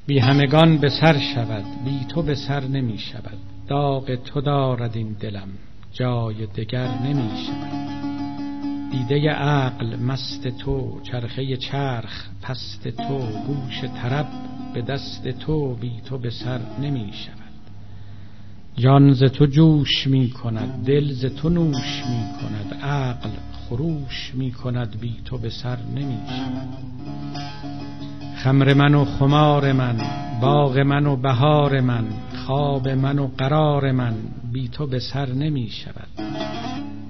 بی 0.10 0.20
همگان 0.20 0.78
به 0.78 0.90
سر 0.90 1.20
شود 1.20 1.66
بی 1.86 2.06
تو 2.06 2.22
به 2.22 2.36
سر 2.36 2.64
نمی 2.64 2.98
شود. 2.98 3.38
داغ 3.68 4.16
تو 4.16 4.42
دارد 4.42 4.98
این 4.98 5.16
دلم 5.20 5.48
جای 5.94 6.46
دگر 6.46 6.88
نمی 7.04 7.30
شود. 7.46 7.90
دیده 8.92 9.30
عقل 9.30 9.96
مست 9.96 10.48
تو 10.48 11.02
چرخه 11.04 11.58
چرخ 11.58 12.28
پست 12.42 12.88
تو 12.88 13.18
گوش 13.48 13.84
طرب 14.02 14.28
به 14.74 14.82
دست 14.82 15.28
تو 15.28 15.76
بی 15.76 16.02
تو 16.06 16.18
به 16.18 16.30
سر 16.30 16.60
نمی 16.82 17.14
شود. 17.14 17.40
جان 18.78 19.14
ز 19.14 19.24
تو 19.24 19.46
جوش 19.46 20.08
می 20.08 20.30
کند 20.30 20.86
دل 20.86 21.12
ز 21.14 21.26
تو 21.26 21.50
نوش 21.50 22.04
می 22.10 22.24
کند 22.42 22.74
عقل 22.84 23.30
خروش 23.52 24.32
می 24.36 24.52
کند 24.52 25.00
بی 25.00 25.16
تو 25.26 25.38
به 25.38 25.50
سر 25.50 25.78
نمی 25.96 26.20
شود. 26.28 26.99
خمر 28.44 28.74
من 28.74 28.96
و 28.96 29.06
خمار 29.06 29.72
من 29.72 29.98
باغ 30.42 30.78
من 30.78 31.06
و 31.06 31.16
بهار 31.16 31.82
من 31.82 32.06
خواب 32.46 32.88
من 32.88 33.20
و 33.20 33.28
قرار 33.38 33.92
من 33.92 34.14
بی 34.54 34.68
تو 34.68 34.88
به 34.88 35.00
سر 35.00 35.30
نمی 35.30 35.70
شود. 35.70 36.08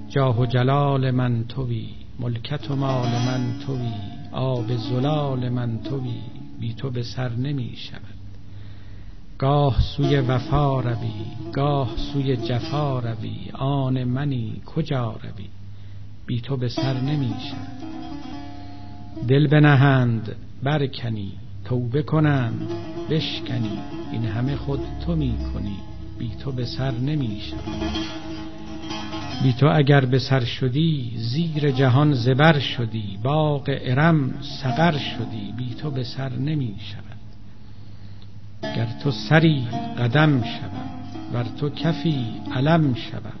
جاه 0.08 0.40
و 0.40 0.46
جلال 0.46 1.10
من 1.10 1.44
توی 1.44 1.88
ملکت 2.20 2.70
و 2.70 2.76
مال 2.76 3.08
من 3.08 3.58
توی 3.66 3.88
آب 4.32 4.76
زلال 4.76 5.48
من 5.48 5.78
توی 5.78 6.14
بی 6.60 6.74
تو 6.74 6.90
به 6.90 7.02
سر 7.02 7.32
نمی 7.32 7.76
شود. 7.76 8.20
گاه 9.38 9.76
سوی 9.96 10.16
وفا 10.16 10.80
روی 10.80 11.12
گاه 11.52 11.90
سوی 12.12 12.36
جفا 12.36 12.98
روی 12.98 13.50
آن 13.54 14.04
منی 14.04 14.62
کجا 14.66 15.10
روی؟ 15.22 15.48
بی 16.26 16.40
تو 16.40 16.56
به 16.56 16.68
سر 16.68 17.00
نمی 17.00 17.34
شود. 17.50 17.90
دل 19.28 19.46
بنهند 19.46 20.36
برکنی 20.62 21.32
توبه 21.64 22.02
کنند 22.02 22.68
بشکنی 23.10 23.78
این 24.12 24.24
همه 24.24 24.56
خود 24.56 24.80
تو 25.06 25.16
می 25.16 25.34
کنی 25.54 25.76
بی 26.18 26.30
تو 26.44 26.52
به 26.52 26.64
سر 26.64 26.90
نمی 26.90 27.42
بی 29.42 29.52
تو 29.52 29.66
اگر 29.74 30.04
به 30.04 30.18
سر 30.18 30.44
شدی 30.44 31.12
زیر 31.16 31.70
جهان 31.70 32.12
زبر 32.12 32.58
شدی 32.58 33.18
باغ 33.22 33.64
ارم 33.68 34.34
سقر 34.62 34.98
شدی 34.98 35.52
بی 35.56 35.74
تو 35.74 35.90
به 35.90 36.04
سر 36.04 36.32
نمی 36.32 36.74
شود 36.78 37.10
گر 38.76 38.88
تو 39.02 39.10
سری 39.10 39.66
قدم 39.98 40.42
شوم 40.42 40.90
ور 41.32 41.44
تو 41.60 41.70
کفی 41.70 42.24
علم 42.54 42.94
شوم 42.94 43.32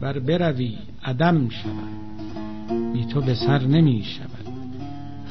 ور 0.00 0.18
بروی 0.18 0.78
عدم 1.04 1.48
شوم 1.48 2.92
بی 2.92 3.04
تو 3.04 3.20
به 3.20 3.34
سر 3.34 3.62
نمی 3.62 4.04
شود 4.04 4.35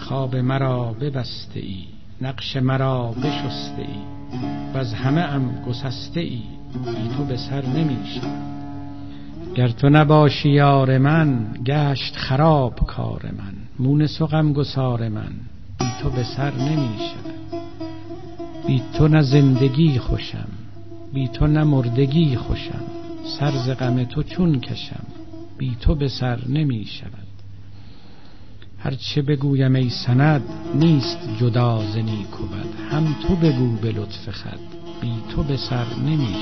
خواب 0.08 0.36
مرا 0.36 0.94
ببسته 0.94 1.60
ای 1.60 1.84
نقش 2.22 2.58
مرا 2.58 3.12
بشسته 3.12 3.82
ای 3.82 4.00
و 4.74 4.78
از 4.78 4.94
همه 4.94 5.22
ام 5.22 5.62
گسسته 5.68 6.20
ای 6.20 6.42
بی 6.86 7.16
تو 7.18 7.26
به 7.26 7.38
سر 7.38 7.66
نمی 7.66 7.98
گر 9.56 9.68
تو 9.68 9.90
نباشی 9.90 10.50
یار 10.50 10.98
من 10.98 11.54
گشت 11.66 12.16
خراب 12.16 12.76
کار 12.76 13.32
من 13.38 13.54
مونس 13.80 14.22
و 14.22 14.28
غم 14.28 14.54
گسار 14.54 15.10
من 15.10 15.32
بی 15.80 15.86
تو 16.02 16.10
به 16.10 16.24
سر 16.24 16.54
نمی 16.56 17.00
بی 18.68 18.82
تو 18.98 19.08
نه 19.08 19.22
زندگی 19.22 20.00
خوشم 20.00 20.50
بی 21.14 21.28
تو 21.28 21.48
نه 21.48 21.64
مردگی 21.64 22.36
خوشم 22.36 22.84
سرز 23.40 23.70
غم 23.70 24.04
تو 24.04 24.24
چون 24.24 24.60
کشم 24.60 25.06
بی 25.58 25.78
تو 25.82 25.96
به 25.96 26.08
سر 26.08 26.48
نمی 26.48 26.86
شود. 26.86 27.25
هرچه 28.86 29.22
بگویم 29.22 29.76
ای 29.76 29.90
سند 29.90 30.42
نیست 30.76 31.18
جدا 31.40 31.84
ز 31.94 31.98
نیک 31.98 32.42
و 32.42 32.46
بد. 32.46 32.92
هم 32.92 33.16
تو 33.28 33.36
بگو 33.36 33.76
به 33.82 33.92
لطف 33.92 34.30
خد 34.30 34.60
بی 35.02 35.14
تو 35.36 35.44
به 35.44 35.58
سر 35.58 35.86
نمی 36.06 36.36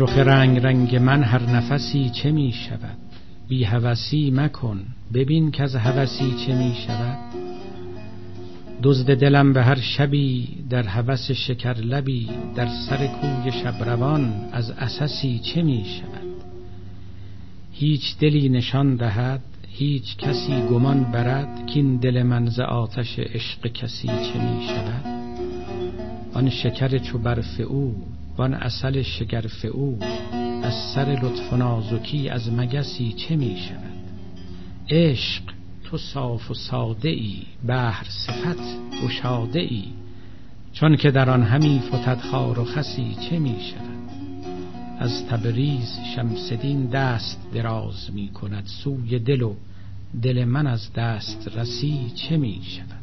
رخ 0.00 0.18
رنگ 0.18 0.58
رنگ 0.58 0.96
من 0.96 1.22
هر 1.22 1.42
نفسی 1.42 2.10
چه 2.10 2.32
می 2.32 2.52
شود؟ 2.52 2.98
بی 3.48 3.64
هوسی 3.64 4.30
مکن 4.34 4.80
ببین 5.14 5.50
که 5.50 5.62
از 5.62 5.76
هوسی 5.76 6.34
چه 6.46 6.54
می 6.54 6.74
شود. 6.86 7.18
دزد 8.82 9.14
دلم 9.14 9.52
به 9.52 9.62
هر 9.62 9.80
شبی 9.80 10.48
در 10.70 10.82
هوس 10.82 11.30
شکر 11.30 11.74
لبی 11.74 12.28
در 12.54 12.68
سر 12.88 13.06
کوی 13.06 13.52
شبروان 13.52 14.48
از 14.52 14.70
اسسی 14.70 15.38
چه 15.38 15.62
می 15.62 15.84
شود؟ 15.84 16.44
هیچ 17.72 18.18
دلی 18.18 18.48
نشان 18.48 18.96
دهد 18.96 19.42
هیچ 19.68 20.16
کسی 20.16 20.62
گمان 20.70 21.04
برد 21.04 21.66
کین 21.66 21.96
دل 21.96 22.22
من 22.22 22.46
ز 22.46 22.60
آتش 22.60 23.18
عشق 23.18 23.66
کسی 23.66 24.08
چه 24.08 24.38
می 24.44 24.66
شود؟ 24.66 25.04
آن 26.34 26.50
شکر 26.50 26.98
چو 26.98 27.18
برف 27.18 27.60
او 27.60 28.09
وان 28.38 28.54
اصل 28.54 29.02
شگرف 29.02 29.66
او 29.72 29.98
از 30.62 30.74
سر 30.94 31.18
لطف 31.22 31.52
و 31.52 31.56
نازکی 31.56 32.28
از 32.28 32.52
مگسی 32.52 33.12
چه 33.12 33.36
می 33.36 33.56
شود؟ 33.68 34.00
عشق 34.90 35.42
تو 35.84 35.98
صاف 35.98 36.50
و 36.50 36.54
ساده 36.54 37.08
ای 37.08 37.42
بحر 37.66 38.04
صفت 38.04 38.58
گشاده 39.04 39.60
ای 39.60 39.84
چون 40.72 40.96
که 40.96 41.10
در 41.10 41.30
آن 41.30 41.42
همی 41.42 41.82
فتد 41.92 42.20
خار 42.20 42.58
و 42.58 42.64
خسی 42.64 43.16
چه 43.30 43.38
می 43.38 43.56
شود؟ 43.60 43.90
از 44.98 45.26
تبریز 45.26 45.98
شمسدین 46.14 46.86
دست 46.86 47.40
دراز 47.54 48.10
می 48.14 48.28
کند 48.28 48.66
سوی 48.66 49.18
دل 49.18 49.42
و 49.42 49.54
دل 50.22 50.44
من 50.44 50.66
از 50.66 50.92
دست 50.92 51.48
رسی 51.56 52.12
چه 52.14 52.36
می 52.36 52.60
شود؟ 52.62 53.00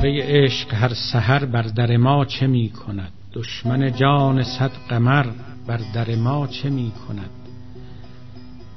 زهره 0.00 0.22
عشق 0.22 0.74
هر 0.74 0.92
سحر 1.12 1.44
بر 1.44 1.62
در 1.62 1.96
ما 1.96 2.24
چه 2.24 2.46
می 2.46 2.68
کند؟ 2.68 3.12
دشمن 3.32 3.92
جان 3.92 4.42
صد 4.42 4.70
قمر 4.88 5.26
بر 5.66 5.80
در 5.94 6.14
ما 6.14 6.46
چه 6.46 6.70
می 6.70 6.92
کند؟ 7.08 7.30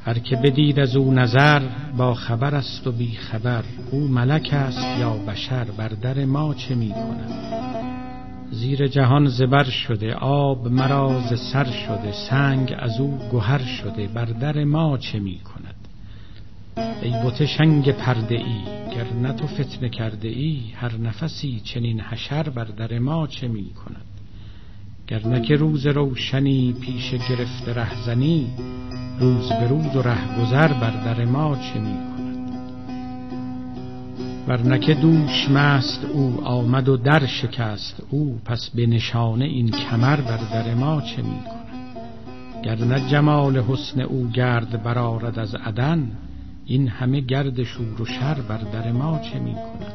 هر 0.05 0.19
که 0.19 0.35
بدید 0.35 0.79
از 0.79 0.95
او 0.95 1.13
نظر 1.13 1.61
با 1.97 2.13
خبر 2.13 2.55
است 2.55 2.87
و 2.87 2.91
بی 2.91 3.11
خبر 3.11 3.63
او 3.91 3.99
ملک 3.99 4.49
است 4.53 4.99
یا 4.99 5.13
بشر 5.13 5.63
بر 5.63 5.87
در 5.87 6.25
ما 6.25 6.53
چه 6.53 6.75
می 6.75 6.89
کند؟ 6.89 7.31
زیر 8.51 8.87
جهان 8.87 9.27
زبر 9.27 9.63
شده 9.63 10.13
آب 10.13 10.67
مرا 10.67 11.21
ز 11.29 11.39
سر 11.53 11.65
شده 11.65 12.11
سنگ 12.29 12.75
از 12.79 12.99
او 12.99 13.19
گهر 13.31 13.61
شده 13.65 14.07
بر 14.07 14.25
در 14.25 14.63
ما 14.63 14.97
چه 14.97 15.19
می 15.19 15.39
کند؟ 15.39 15.75
ای 17.01 17.11
بت 17.11 17.45
شنگ 17.45 17.91
پرده 17.91 18.35
ای 18.35 18.82
گر 18.95 19.13
نه 19.13 19.33
تو 19.33 19.47
فتنه 19.47 19.89
کرده 19.89 20.27
ای 20.27 20.61
هر 20.75 20.97
نفسی 20.97 21.61
چنین 21.63 22.01
حشر 22.01 22.49
بر 22.49 22.63
در 22.63 22.99
ما 22.99 23.27
چه 23.27 23.47
می 23.47 23.69
کند؟ 23.69 24.05
گر 25.07 25.27
نه 25.27 25.41
که 25.41 25.55
روز 25.55 25.85
روشنی 25.85 26.75
پیش 26.81 27.11
گرفت 27.11 27.69
رهزنی 27.69 28.47
روز 29.19 29.49
به 29.49 29.67
روز 29.67 29.95
و 29.95 30.01
ره 30.01 30.41
گذر 30.41 30.73
بر 30.73 31.03
در 31.05 31.25
ما 31.25 31.55
چه 31.55 31.79
می 31.79 31.97
کند؟ 34.47 34.67
نه 34.67 34.79
که 34.79 34.93
دوش 34.93 35.49
مست 35.49 36.05
او 36.05 36.41
آمد 36.43 36.89
و 36.89 36.97
در 36.97 37.25
شکست 37.25 38.03
او 38.09 38.39
پس 38.45 38.69
به 38.75 38.87
نشانه 38.87 39.45
این 39.45 39.71
کمر 39.71 40.21
بر 40.21 40.37
در 40.37 40.73
ما 40.73 41.01
چه 41.01 41.21
می 41.21 41.39
کند؟ 41.43 41.63
گر 42.63 42.75
نه 42.75 43.09
جمال 43.09 43.57
حسن 43.57 44.01
او 44.01 44.27
گرد 44.27 44.83
برارد 44.83 45.39
از 45.39 45.55
عدن 45.55 46.11
این 46.65 46.87
همه 46.87 47.19
گرد 47.19 47.63
شور 47.63 48.01
و 48.01 48.05
شر 48.05 48.41
بر 48.41 48.57
در 48.57 48.91
ما 48.91 49.19
چه 49.19 49.39
می 49.39 49.53
کند 49.53 49.93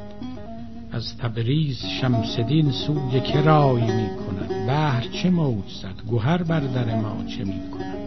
از 0.92 1.16
تبریز 1.16 1.84
شمسدین 2.00 2.70
سوی 2.70 3.20
که 3.20 3.40
رای 3.40 3.82
می 3.82 4.08
کند 4.16 4.66
بحر 4.66 5.02
چه 5.22 5.30
موج 5.30 5.64
زد؟ 5.82 6.06
گوهر 6.06 6.42
بر 6.42 6.60
در 6.60 6.96
ما 7.00 7.24
چه 7.24 7.44
می 7.44 7.70
کند 7.70 7.97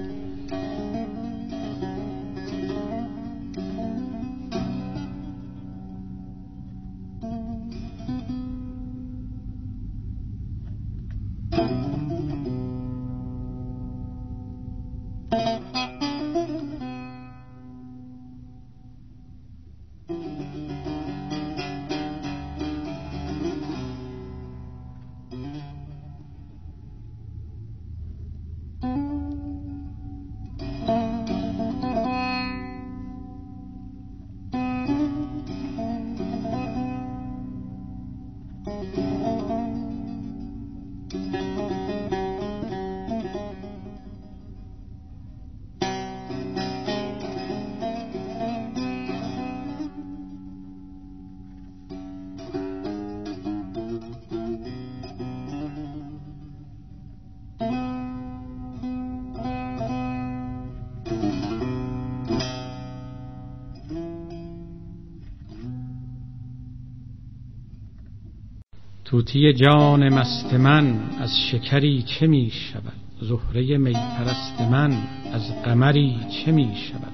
توتی 69.11 69.53
جان 69.53 70.13
مست 70.13 70.53
من 70.53 70.99
از 71.19 71.29
شکری 71.51 72.01
چه 72.01 72.27
می 72.27 72.51
شود؟ 72.51 72.93
زهره 73.21 73.77
می 73.77 73.93
پرست 73.93 74.61
من 74.71 74.97
از 75.33 75.63
قمری 75.63 76.15
چه 76.29 76.51
می 76.51 76.75
شود؟ 76.75 77.13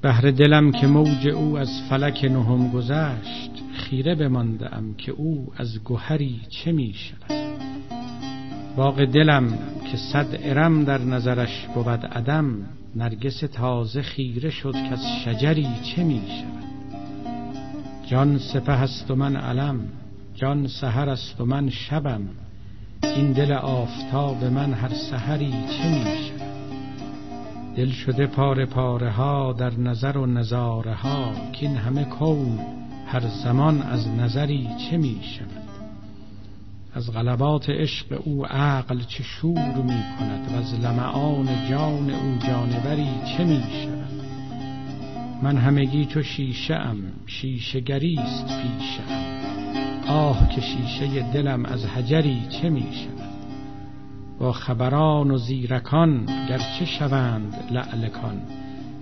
بهر 0.00 0.30
دلم 0.30 0.72
که 0.72 0.86
موج 0.86 1.28
او 1.28 1.58
از 1.58 1.68
فلک 1.88 2.24
نهم 2.24 2.70
گذشت 2.70 3.50
خیره 3.74 4.14
بمانده 4.14 4.70
که 4.98 5.12
او 5.12 5.52
از 5.56 5.80
گهری 5.84 6.40
چه 6.48 6.72
می 6.72 6.94
شود؟ 6.94 7.62
باغ 8.76 9.04
دلم 9.04 9.58
که 9.90 9.96
صد 9.96 10.38
ارم 10.42 10.84
در 10.84 10.98
نظرش 10.98 11.66
بود 11.74 11.88
عدم 11.88 12.54
نرگس 12.96 13.40
تازه 13.40 14.02
خیره 14.02 14.50
شد 14.50 14.72
که 14.72 14.92
از 14.92 15.04
شجری 15.24 15.68
چه 15.82 16.04
می 16.04 16.22
شود؟ 16.28 16.61
جان 18.06 18.38
سپه 18.38 18.72
است 18.72 19.10
و 19.10 19.14
من 19.14 19.36
علم 19.36 19.80
جان 20.34 20.66
سهر 20.66 21.08
است 21.08 21.40
و 21.40 21.44
من 21.44 21.70
شبم. 21.70 22.28
این 23.02 23.32
دل 23.32 23.52
آفتاب 23.52 24.44
من 24.44 24.72
هر 24.72 24.94
سحری 25.10 25.50
چه 25.50 25.88
می 25.88 26.04
شود؟ 26.04 26.42
دل 27.76 27.90
شده 27.90 28.26
پاره 28.26 28.66
پاره 28.66 29.10
ها 29.10 29.52
در 29.52 29.78
نظر 29.78 30.16
و 30.16 30.26
نظاره 30.26 30.94
ها 30.94 31.32
که 31.52 31.68
همه 31.68 32.04
کون 32.04 32.58
هر 33.06 33.22
زمان 33.44 33.82
از 33.82 34.08
نظری 34.08 34.68
چه 34.90 34.96
می 34.96 35.20
شود؟ 35.22 35.62
از 36.94 37.12
غلبات 37.12 37.70
عشق 37.70 38.20
او 38.24 38.46
عقل 38.46 39.00
چه 39.00 39.22
شور 39.22 39.74
می 39.74 40.04
کند 40.18 40.52
و 40.52 40.56
از 40.56 40.74
لمعان 40.74 41.68
جان 41.70 42.10
او 42.10 42.38
جانوری 42.46 43.08
چه 43.36 43.44
می 43.44 43.62
شود؟ 43.62 44.01
من 45.42 45.56
همگی 45.56 46.06
تو 46.06 46.22
شیشه 46.22 46.74
ام 46.74 46.98
شیشه 47.26 47.80
گریست 47.80 48.46
پیشه 48.46 49.02
آه 50.08 50.48
که 50.48 50.60
شیشه 50.60 51.32
دلم 51.32 51.64
از 51.64 51.84
حجری 51.84 52.46
چه 52.48 52.70
می 52.70 52.92
شود 52.92 53.32
با 54.38 54.52
خبران 54.52 55.30
و 55.30 55.38
زیرکان 55.38 56.26
گرچه 56.48 56.84
شوند 56.84 57.54
لعلکان 57.70 58.40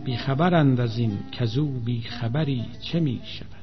بیخبرند 0.04 0.80
از 0.80 0.98
این 0.98 1.18
کزو 1.32 1.66
بیخبری 1.66 2.64
چه 2.80 3.00
می 3.00 3.20
شود 3.24 3.60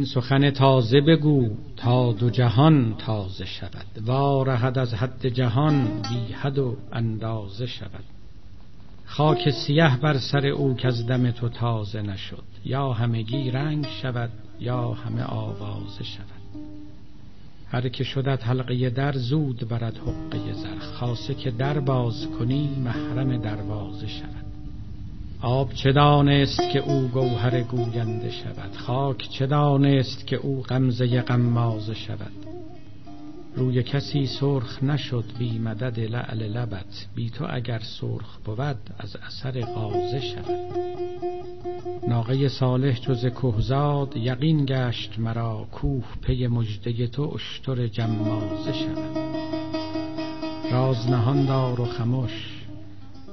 این 0.00 0.06
سخن 0.06 0.50
تازه 0.50 1.00
بگو 1.00 1.48
تا 1.76 2.12
دو 2.12 2.30
جهان 2.30 2.94
تازه 2.98 3.44
شود. 3.44 3.86
وارهد 4.06 4.78
از 4.78 4.94
حد 4.94 5.26
جهان 5.26 6.02
بی 6.02 6.32
حد 6.32 6.58
و 6.58 6.76
اندازه 6.92 7.66
شود. 7.66 8.04
خاک 9.04 9.50
سیه 9.50 9.96
بر 10.02 10.18
سر 10.18 10.46
او 10.46 10.74
که 10.74 10.88
از 10.88 11.06
دم 11.06 11.30
تو 11.30 11.48
تازه 11.48 12.02
نشد. 12.02 12.44
یا 12.64 12.92
همگی 12.92 13.50
رنگ 13.50 13.86
شود 14.02 14.30
یا 14.60 14.92
همه 14.92 15.22
آوازه 15.22 16.04
شود. 16.04 16.64
هر 17.70 17.88
که 17.88 18.04
شدت 18.04 18.46
حلقه 18.46 18.90
در 18.90 19.12
زود 19.12 19.68
برد 19.68 19.96
حقه 19.96 20.52
زر. 20.52 20.78
خاصه 20.78 21.34
که 21.34 21.50
در 21.50 21.80
باز 21.80 22.26
کنی 22.38 22.68
محرم 22.84 23.36
دروازه 23.36 24.06
شود. 24.06 24.39
آب 25.42 25.72
چه 25.72 25.92
دانست 25.92 26.70
که 26.72 26.78
او 26.78 27.08
گوهر 27.08 27.60
گوینده 27.60 28.30
شود؟ 28.30 28.76
خاک 28.76 29.28
چه 29.28 29.46
دانست 29.46 30.26
که 30.26 30.36
او 30.36 30.62
غمزه 30.62 31.22
غمازه 31.22 31.94
شود؟ 31.94 32.32
روی 33.56 33.82
کسی 33.82 34.26
سرخ 34.26 34.82
نشد 34.82 35.24
بی 35.38 35.58
مدد 35.58 36.00
لعل 36.00 36.42
لبت 36.42 37.06
بی 37.14 37.30
تو 37.30 37.46
اگر 37.50 37.78
سرخ 37.78 38.38
بود 38.44 38.78
از 38.98 39.16
اثر 39.16 39.60
غازه 39.60 40.20
شود. 40.20 40.74
ناقه 42.08 42.48
صالح 42.48 43.00
جز 43.00 43.26
کهزاد 43.26 44.16
یقین 44.16 44.64
گشت 44.64 45.18
مرا 45.18 45.66
کوه 45.72 46.04
پی 46.22 46.46
مجده 46.46 47.06
تو 47.06 47.32
اشتر 47.34 47.86
جمازه 47.86 48.72
شود. 48.72 49.16
راز 50.72 51.10
نهان 51.10 51.46
دار 51.46 51.80
و 51.80 51.84
خموش 51.84 52.59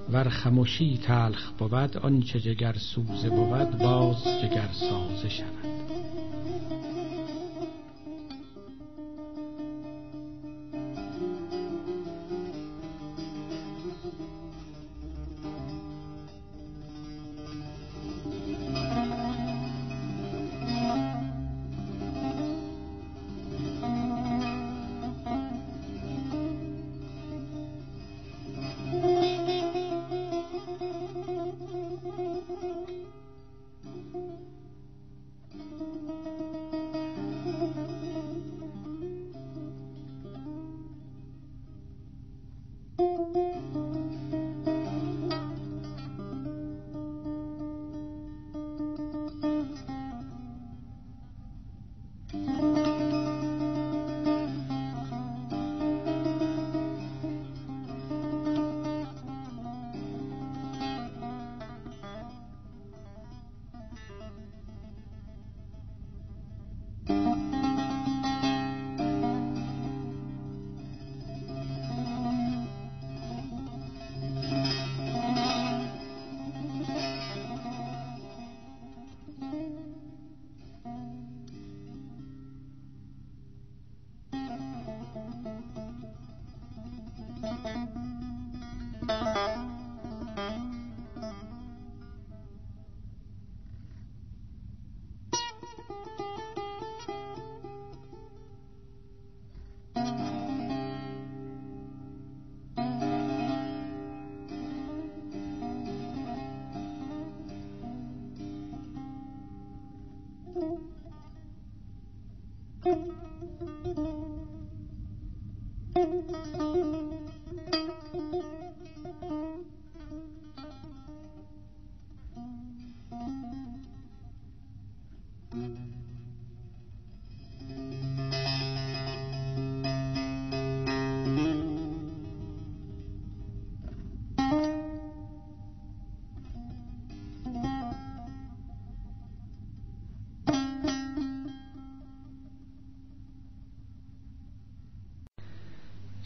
ور 0.10 0.30
خموشی 0.30 0.98
تلخ 0.98 1.52
بود 1.52 1.98
آنچه 1.98 2.40
جگر 2.40 2.74
سوزه 2.74 3.30
بود 3.30 3.78
باز 3.78 4.24
جگر 4.24 4.70
سازه 4.74 5.30
شود. 5.30 5.68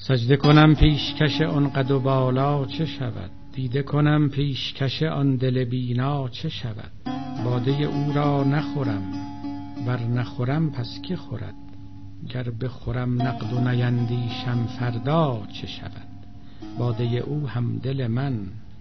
سجده 0.03 0.37
کنم 0.37 0.75
پیشکش 0.75 1.41
آن 1.41 1.69
قد 1.69 1.91
و 1.91 1.99
بالا 1.99 2.65
چه 2.65 2.85
شود؟ 2.85 3.31
دیده 3.53 3.83
کنم 3.83 4.29
پیشکش 4.29 5.03
آن 5.03 5.35
دل 5.35 5.63
بینا 5.63 6.29
چه 6.29 6.49
شود؟ 6.49 6.91
باده 7.45 7.71
او 7.71 8.13
را 8.13 8.43
نخورم 8.43 9.13
ور 9.87 9.99
نخورم 9.99 10.71
پس 10.71 11.01
که 11.01 11.15
خورد؟ 11.15 11.55
گر 12.29 12.49
بخورم 12.49 13.21
نقد 13.21 13.53
و 13.53 13.59
نیندیشم 13.59 14.65
فردا 14.79 15.41
چه 15.61 15.67
شود؟ 15.67 16.07
باده 16.79 17.03
او 17.03 17.47
هم 17.47 17.77
دل 17.77 18.07
من 18.07 18.39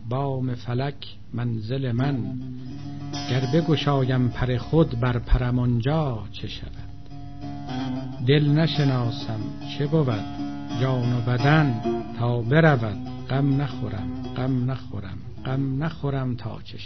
بام 0.08 0.54
فلک 0.54 1.06
منزل 1.34 1.92
من. 1.92 2.40
گر 3.30 3.42
بگشایم 3.54 4.28
پر 4.28 4.56
خود 4.56 5.00
بر 5.00 5.18
پرم 5.18 5.58
آنجا 5.58 6.24
چه 6.32 6.48
شود؟ 6.48 6.90
دل 8.26 8.48
نشناسم 8.48 9.40
چه 9.78 9.86
بود؟ 9.86 10.49
جان 10.80 11.12
و 11.12 11.20
بدن 11.20 11.80
تا 12.18 12.42
برود 12.42 12.96
غم 13.30 13.62
نخورم 13.62 14.22
غم 14.36 14.70
نخورم 14.70 15.18
غم 15.44 15.84
نخورم 15.84 16.36
تا 16.36 16.58
چه 16.64 16.78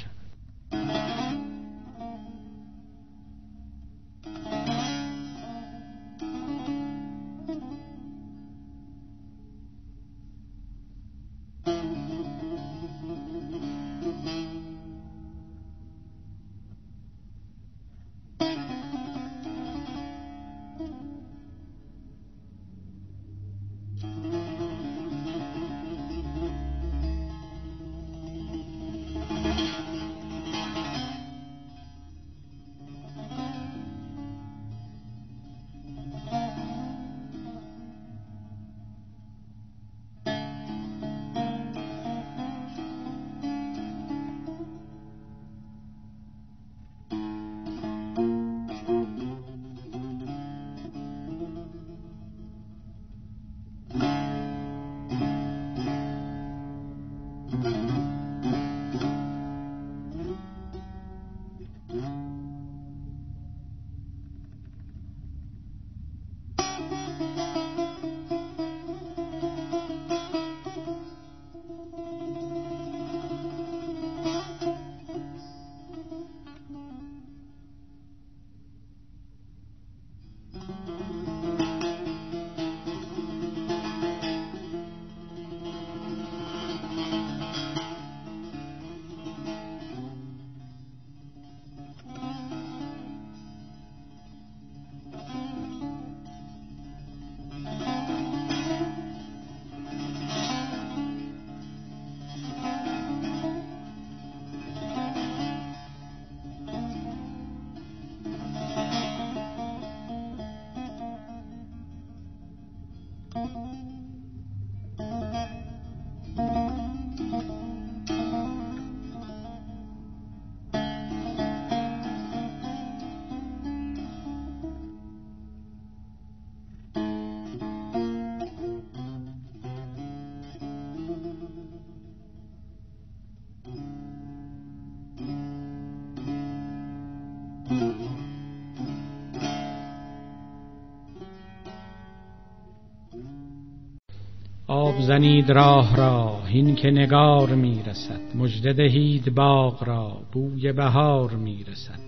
آب 144.94 145.00
زنید 145.00 145.52
راه 145.52 145.96
را 145.96 146.40
هین 146.46 146.74
که 146.74 146.90
نگار 146.90 147.54
می‌رسد. 147.54 148.20
مژده 148.34 148.72
دهید 148.72 149.34
باغ 149.34 149.84
را 149.88 150.16
بوی 150.32 150.72
بهار 150.72 151.30
می‌رسد. 151.30 151.98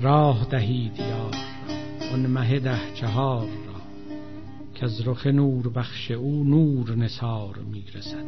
راه 0.00 0.46
دهید 0.50 0.98
یار 0.98 1.30
را 1.30 2.12
آن 2.12 2.26
مه 2.26 2.58
ده 2.58 2.94
چهار 2.94 3.46
را. 3.46 3.74
از 4.82 5.08
رخ 5.08 5.26
نور 5.26 5.68
بخش 5.68 6.10
او 6.10 6.44
نور 6.44 6.96
نثار 6.96 7.58
می‌رسد. 7.72 8.24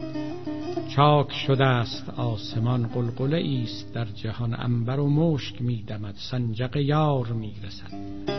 چاک 0.97 1.32
شده 1.32 1.64
است 1.64 2.11
آسمان 2.16 2.87
قلقله 2.87 3.62
است 3.62 3.95
در 3.95 4.05
جهان. 4.05 4.55
انبر 4.55 5.01
و 5.01 5.09
مشک 5.11 5.62
میدمد 5.62 6.14
سنجق 6.30 6.76
یار 6.76 7.26
می‌رسد. 7.26 8.36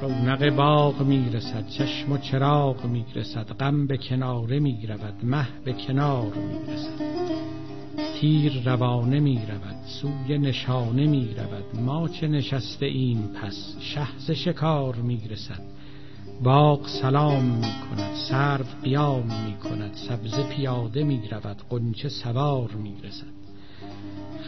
رونق 0.00 0.56
باغ 0.56 1.02
می‌رسد 1.02 1.68
چشم 1.68 2.12
و 2.12 2.18
چراغ 2.18 2.84
می‌رسد 2.84 3.52
غم 3.52 3.86
به 3.86 3.96
کناره 3.96 4.58
می‌رود 4.58 5.14
مه 5.22 5.48
به 5.64 5.72
کنار 5.72 6.32
می‌رسد. 6.34 7.00
تیر 8.20 8.62
روانه 8.64 9.20
می‌رود 9.20 9.76
سوی 9.86 10.38
نشانه 10.38 11.06
می‌رود 11.06 11.80
ما 11.80 12.08
چه 12.08 12.28
نشسته 12.28 12.86
این 12.86 13.22
پس 13.22 13.76
شهز 13.80 14.30
شکار 14.30 14.96
می‌رسد. 14.96 15.62
باغ 16.42 16.86
سلام 16.86 17.44
می 17.44 17.60
کند 17.60 18.14
سرو 18.14 18.64
قیام 18.82 19.26
می 19.46 19.54
کند 19.54 19.94
سبزه 19.94 20.42
پیاده 20.42 21.04
می 21.04 21.28
رود 21.30 21.56
قنچه 21.70 22.08
سوار 22.08 22.70
می 22.70 22.94
رسد 23.04 23.40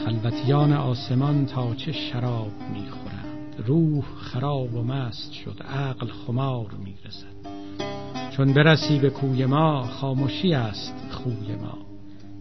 خلوتیان 0.04 0.72
آسمان 0.72 1.46
تا 1.46 1.74
چه 1.74 1.92
شراب 1.92 2.52
می 2.72 2.90
خورند 2.90 3.11
روح 3.58 4.04
خراب 4.16 4.74
و 4.74 4.82
مست 4.82 5.32
شد 5.32 5.62
عقل 5.62 6.06
خمار 6.06 6.70
می 6.84 6.94
رسد 7.04 7.52
چون 8.36 8.52
برسی 8.52 8.98
به 8.98 9.10
کوی 9.10 9.46
ما 9.46 9.82
خاموشی 9.86 10.54
است 10.54 10.94
خوی 11.10 11.56
ما. 11.56 11.78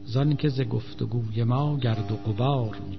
زان 0.05 0.35
که 0.35 0.49
ز 0.49 0.61
گفتگوی 0.61 1.43
ما 1.43 1.77
گرد 1.77 2.11
و 2.11 2.15
غبار 2.15 2.77
می 2.89 2.97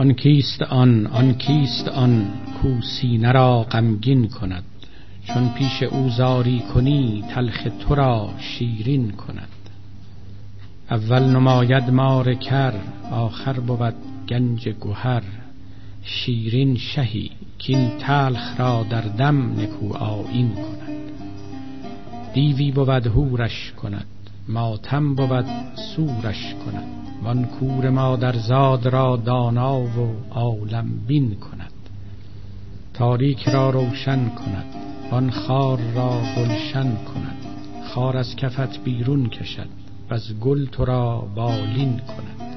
آن 0.00 0.12
کیست 0.12 0.62
آن؟ 0.62 1.06
آن 1.06 1.34
کیست 1.34 1.88
آن؟ 1.88 2.26
کو 2.62 2.68
سینه 2.82 3.32
را 3.32 3.62
غمگین 3.62 4.28
کند. 4.28 4.64
چون 5.24 5.48
پیش 5.48 5.82
او 5.82 6.08
زاری 6.08 6.60
کنی 6.74 7.24
تلخ 7.34 7.68
تو 7.80 7.94
را 7.94 8.30
شیرین 8.38 9.10
کند. 9.10 9.48
اول 10.90 11.22
نماید 11.22 11.90
مار 11.90 12.34
کر 12.34 12.72
آخر 13.10 13.52
بود 13.52 13.94
گنج 14.28 14.68
گهر. 14.68 15.22
شیرین 16.02 16.76
شهی 16.76 17.30
کین 17.58 17.90
تلخ 17.98 18.60
را 18.60 18.86
در 18.90 19.00
دم 19.00 19.60
نکو 19.60 19.94
آیین 19.94 20.50
کند. 20.50 21.10
دیوی 22.34 22.70
بود 22.72 23.06
هورش 23.06 23.72
کند 23.82 24.06
ماتم 24.48 25.14
بود 25.14 25.46
سورش 25.96 26.54
کند. 26.64 26.99
وان 27.24 27.44
کور 27.44 27.90
مادرزاد 27.90 28.86
را 28.86 29.16
دانا 29.16 29.80
و 29.80 30.14
عالم 30.30 30.86
بین 31.06 31.34
کند. 31.34 31.72
تاریک 32.94 33.48
را 33.48 33.70
روشن 33.70 34.28
کند. 34.28 34.74
وان 35.10 35.30
خار 35.30 35.78
را 35.94 36.20
گلشن 36.36 36.96
کند. 36.96 37.36
خار 37.84 38.16
از 38.16 38.36
کفت 38.36 38.84
بیرون 38.84 39.28
کشد. 39.28 39.68
و 40.10 40.14
از 40.14 40.40
گل 40.40 40.66
تو 40.66 40.84
را 40.84 41.28
بالین 41.34 41.98
کند. 41.98 42.50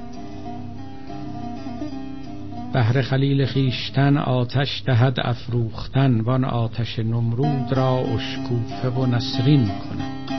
بهر 2.74 3.02
خلیل 3.02 3.46
خیشتن 3.46 4.18
آتش 4.18 4.84
دهد 4.86 5.20
افروختن. 5.20 6.22
وان 6.22 6.46
آتش 6.46 7.00
نمرود 7.00 7.74
را 7.74 7.98
اشکوفه 7.98 8.90
و 8.90 9.06
نسرین 9.06 9.66
کند. 9.66 10.32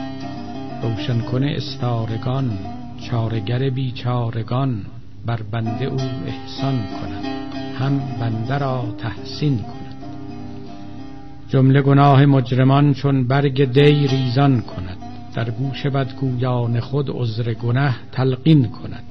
روشن 0.83 1.21
کنه 1.21 1.53
استارگان. 1.57 2.74
چارگر 2.99 3.69
بیچارگان 3.69 4.85
بر 5.25 5.39
بنده 5.51 5.85
او 5.85 5.97
احسان 6.25 6.75
کند. 6.75 7.25
هم 7.79 7.99
بنده 8.19 8.57
را 8.57 8.95
تحسین 8.97 9.57
کند. 9.57 9.95
جمله 11.49 11.81
گناه 11.81 12.25
مجرمان 12.25 12.93
چون 12.93 13.27
برگ 13.27 13.71
دی 13.71 14.07
ریزان 14.07 14.61
کند. 14.61 14.97
در 15.33 15.49
گوش 15.49 15.85
بدگویان 15.85 16.79
خود 16.79 17.09
عذر 17.09 17.53
گنه 17.53 17.95
تلقین 18.11 18.67
کند. 18.67 19.03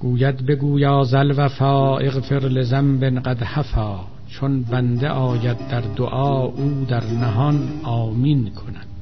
گوید 0.00 0.46
بگویا 0.46 1.04
زل 1.04 1.34
وفا 1.36 1.98
اغفر 1.98 2.48
لذنب 2.48 3.04
قد 3.04 3.42
حفا. 3.42 4.00
چون 4.28 4.62
بنده 4.62 5.08
آید 5.08 5.68
در 5.68 5.80
دعا 5.80 6.42
او 6.44 6.86
در 6.88 7.04
نهان 7.04 7.68
آمین 7.84 8.50
کند. 8.50 8.99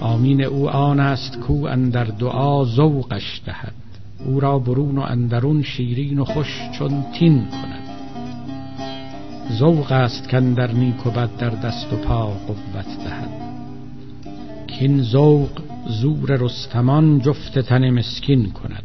آمین 0.00 0.44
او 0.44 0.70
آن 0.70 1.00
است 1.00 1.40
کو 1.40 1.66
اندر 1.66 2.04
دعا 2.04 2.64
ذوقش 2.64 3.40
دهد. 3.46 3.74
او 4.26 4.40
را 4.40 4.58
برون 4.58 4.98
و 4.98 5.00
اندرون 5.00 5.62
شیرین 5.62 6.18
و 6.18 6.24
خوش 6.24 6.70
چون 6.78 7.04
تین 7.18 7.46
کند. 7.48 7.84
ذوق 9.58 9.92
است 9.92 10.28
کاندر 10.30 10.72
نیک 10.72 11.06
و 11.06 11.10
بد 11.10 11.36
در 11.36 11.50
دست 11.50 11.92
و 11.92 11.96
پا 11.96 12.26
قوت 12.26 13.04
دهد. 13.04 13.28
کین 14.66 15.02
ذوق 15.02 15.50
زور 15.88 16.36
رستمان 16.36 17.20
جفت 17.20 17.58
تن 17.58 17.90
مسکین 17.90 18.50
کند. 18.50 18.84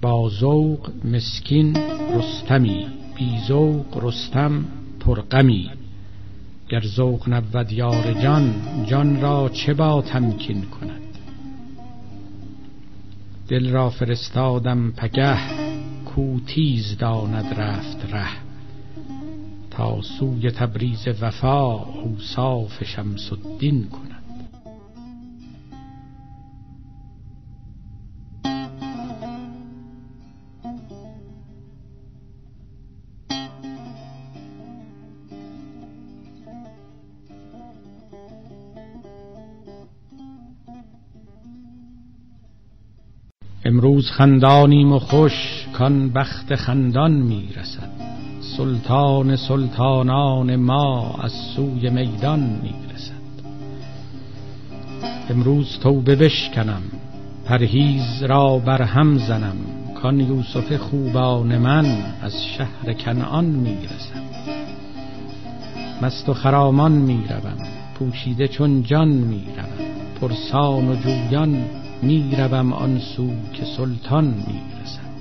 با 0.00 0.30
ذوق 0.40 0.90
مسکین 1.04 1.76
رستمی 2.14 2.86
بی 3.14 3.38
ذوق 3.48 4.04
رستم 4.04 4.64
پرغمی. 5.00 5.70
گر 6.72 6.86
ذوق 6.86 7.28
نبود 7.28 7.72
یار 7.72 8.12
جان 8.22 8.54
جان 8.86 9.20
را 9.20 9.48
چه 9.48 9.74
با 9.74 10.02
تمکین 10.02 10.62
کند؟ 10.62 11.18
دل 13.48 13.70
را 13.70 13.90
فرستادم 13.90 14.90
پگه 14.90 15.38
کو 16.04 16.40
تیز 16.46 16.96
داند 16.98 17.60
رفت 17.60 18.14
ره. 18.14 18.28
تا 19.70 20.02
سوی 20.02 20.50
تبریز 20.50 21.08
وفا 21.20 21.74
اوصاف 21.74 22.84
شمس 22.84 23.32
الدین 23.32 23.88
کند. 23.88 24.11
امروز 43.82 44.10
خندانیم 44.10 44.92
و 44.92 44.98
خوش 44.98 45.66
کان 45.72 46.10
بخت 46.10 46.54
خندان 46.54 47.12
می‌رسد. 47.12 47.90
سلطان 48.56 49.36
سلطانان 49.36 50.56
ما 50.56 51.14
از 51.22 51.32
سوی 51.32 51.90
میدان 51.90 52.40
می‌رسد. 52.40 53.22
امروز 55.30 55.78
توبه 55.78 56.16
بشکنم 56.16 56.82
پرهیز 57.44 58.22
را 58.22 58.58
برهم 58.58 59.18
زنم. 59.18 59.56
کان 60.02 60.20
یوسف 60.20 60.76
خوبان 60.76 61.58
من 61.58 61.86
از 62.22 62.44
شهر 62.44 62.92
کنعان 62.92 63.44
می‌رسد. 63.44 64.22
مست 66.02 66.28
و 66.28 66.34
خرامان 66.34 66.92
می‌روم 66.92 67.58
پوشیده 67.98 68.48
چون 68.48 68.82
جان 68.82 69.08
می‌روم. 69.08 69.68
پرسان 70.20 70.88
و 70.88 70.94
جویان 70.96 71.81
می‌روم 72.02 72.72
آن 72.72 72.98
سو 72.98 73.30
که 73.52 73.64
سلطان 73.64 74.24
می‌رسد. 74.24 75.12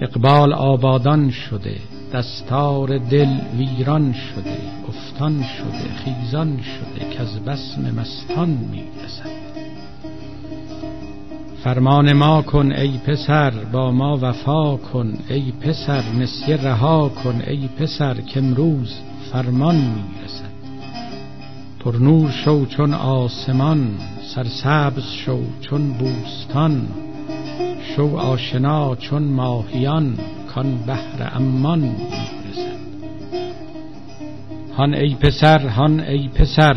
اقبال 0.00 0.52
آبادان 0.52 1.30
شده 1.30 1.76
دستار 2.12 2.98
دل 2.98 3.38
ویران 3.58 4.12
شده 4.12 4.56
افتان 4.88 5.42
شده 5.42 5.94
خیزان 6.04 6.60
شده 6.62 7.10
که 7.10 7.20
از 7.20 7.44
بسم 7.44 7.94
مستان 8.00 8.48
می‌رسد. 8.48 9.46
فرمان 11.64 12.12
ما 12.12 12.42
کن 12.42 12.72
ای 12.72 12.98
پسر 12.98 13.50
با 13.50 13.90
ما 13.90 14.18
وفا 14.22 14.76
کن 14.76 15.18
ای 15.28 15.52
پسر 15.60 16.02
نسیه 16.18 16.56
رها 16.56 17.08
کن 17.08 17.42
ای 17.46 17.68
پسر 17.68 18.14
که 18.14 18.40
امروز 18.40 18.94
فرمان 19.32 19.76
می‌رسد. 19.76 20.45
پر 21.86 21.96
نور 21.96 22.30
شو 22.30 22.66
چون 22.66 22.94
آسمان 22.94 23.98
سرسبز 24.34 25.12
شو 25.12 25.38
چون 25.60 25.92
بوستان. 25.92 26.88
شو 27.96 28.16
آشنا 28.16 28.96
چون 28.96 29.22
ماهیان 29.22 30.18
کان 30.54 30.76
بحر 30.86 31.36
امان 31.36 31.78
می‌رسد. 31.78 32.78
هان 34.76 34.94
ای 34.94 35.14
پسر 35.14 35.68
هان 35.68 36.00
ای 36.00 36.28
پسر 36.28 36.76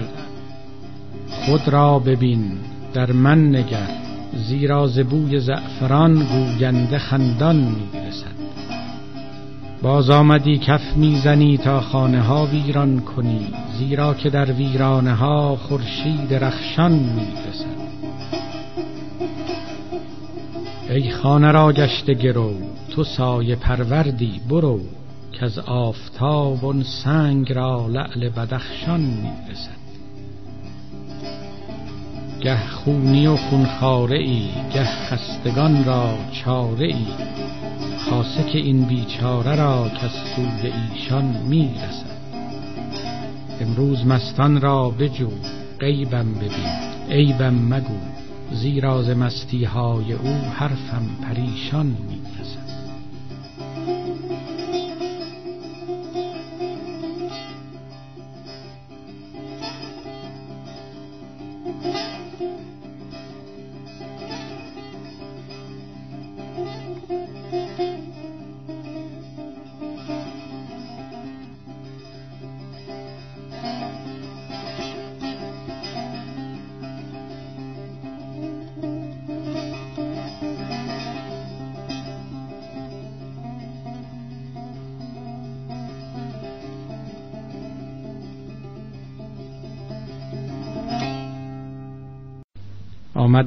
خود 1.29 1.67
را 1.67 1.99
ببین 1.99 2.51
در 2.93 3.11
من 3.11 3.55
نگر. 3.55 3.89
زیرا 4.33 4.87
ز 4.87 4.99
بوی 4.99 5.39
زعفران 5.39 6.13
گوینده 6.13 6.97
خندان 6.97 7.55
می‌رسد. 7.55 8.38
باز 9.81 10.09
آمدی 10.09 10.57
کف 10.57 10.97
می‌زنی 10.97 11.57
تا 11.57 11.81
خانه 11.81 12.21
ها 12.21 12.45
ویران 12.45 12.99
کنی 12.99 13.47
زیرا 13.77 14.13
که 14.13 14.29
در 14.29 14.51
ویرانه 14.51 15.13
ها 15.13 15.55
خورشید 15.55 16.33
رخشان 16.33 16.91
می‌رسد. 16.91 17.79
ای 20.89 21.11
خانه 21.11 21.51
را 21.51 21.73
گشته 21.73 22.13
گرو 22.13 22.53
تو 22.89 23.03
سایه 23.03 23.55
پروردی 23.55 24.41
برو 24.49 24.79
که 25.31 25.45
از 25.45 25.59
آفتاب 25.59 26.81
سنگ 27.03 27.53
را 27.53 27.87
لعل 27.87 28.29
بدخشان 28.29 29.01
می‌رسد. 29.01 29.78
گه 32.41 32.67
خونی 32.67 33.27
و 33.27 33.37
خونخاره 33.37 34.17
ای 34.17 34.49
گه 34.73 34.83
خستگان 34.83 35.83
را 35.85 36.17
چاره 36.31 36.87
ای 36.87 37.05
خاصه 38.09 38.43
که 38.43 38.57
این 38.57 38.85
بیچاره 38.85 39.55
را 39.55 39.89
که 39.89 40.07
سوی 40.07 40.71
ایشان 40.71 41.25
می‌رسد. 41.47 42.19
امروز 43.61 44.05
مستان 44.05 44.61
را 44.61 44.89
بجو 44.89 45.29
غیبم 45.79 46.33
ببین. 46.33 46.89
عیبم 47.09 47.53
مگو 47.53 47.97
زیرا 48.51 49.03
ز 49.03 49.09
مستی 49.09 49.63
های 49.63 50.13
او 50.13 50.29
حرفم 50.29 51.05
پریشان 51.23 51.85
می‌رسد 51.85 52.18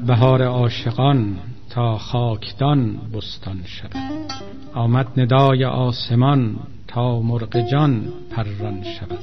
بهار 0.06 0.42
عاشقان 0.42 1.36
تا 1.70 1.98
خاکدان 1.98 2.96
بستان 3.14 3.60
شود. 3.64 4.32
آمد 4.74 5.06
ندای 5.20 5.64
آسمان 5.64 6.56
تا 6.88 7.20
مرغ 7.20 7.70
جان 7.70 8.04
پران 8.30 8.82
شود. 8.82 9.18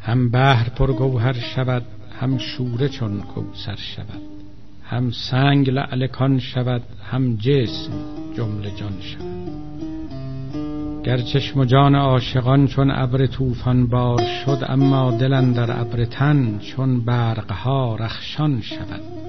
هم 0.00 0.30
بحر 0.30 0.68
پرگوهر 0.68 1.32
شود 1.32 1.82
هم 2.20 2.38
شوره 2.38 2.88
چون 2.88 3.20
کوسر 3.20 3.76
شود. 3.76 4.22
هم 4.84 5.10
سنگ 5.10 5.70
لعلکان 5.70 6.38
شود 6.38 6.82
هم 7.10 7.36
جسم 7.36 7.92
جمله 8.36 8.70
جان 8.70 9.00
شود. 9.00 9.46
گر 11.04 11.18
چشم 11.18 11.64
جان 11.64 11.94
عاشقان 11.94 12.66
چون 12.66 12.90
ابر 12.90 13.26
طوفان 13.26 13.86
بار 13.86 14.22
شد 14.44 14.58
اما 14.68 15.10
دل 15.10 15.52
در 15.52 15.80
ابر 15.80 16.04
تن 16.04 16.58
چون 16.58 17.04
برقها 17.04 17.96
رخشان 17.96 18.60
شود. 18.60 19.25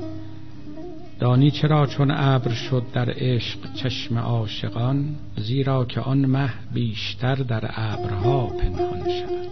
دانی 1.19 1.51
چرا 1.51 1.85
چون 1.85 2.11
ابر 2.11 2.51
شد 2.51 2.83
در 2.93 3.09
عشق 3.09 3.73
چشم 3.73 4.17
عاشقان 4.17 5.15
زیرا 5.37 5.85
که 5.85 6.01
آن 6.01 6.25
مه 6.25 6.49
بیشتر 6.73 7.35
در 7.35 7.71
ابرها 7.75 8.47
پنهان 8.47 9.03
شود. 9.03 9.47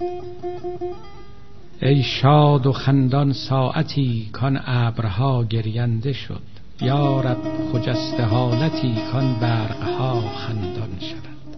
ای 1.82 2.03
شاد 2.03 2.66
و 2.66 2.72
خندان 2.72 3.34
ساعتی 3.34 4.30
کان 4.32 4.59
ابرها 4.66 5.43
گرینده 5.43 6.13
شد. 6.13 6.41
یا 6.82 7.22
رب 7.22 7.38
خجست 7.74 8.20
حالتی 8.20 8.95
کان 9.11 9.39
برقها 9.39 10.22
خندان 10.22 10.99
شود. 10.99 11.55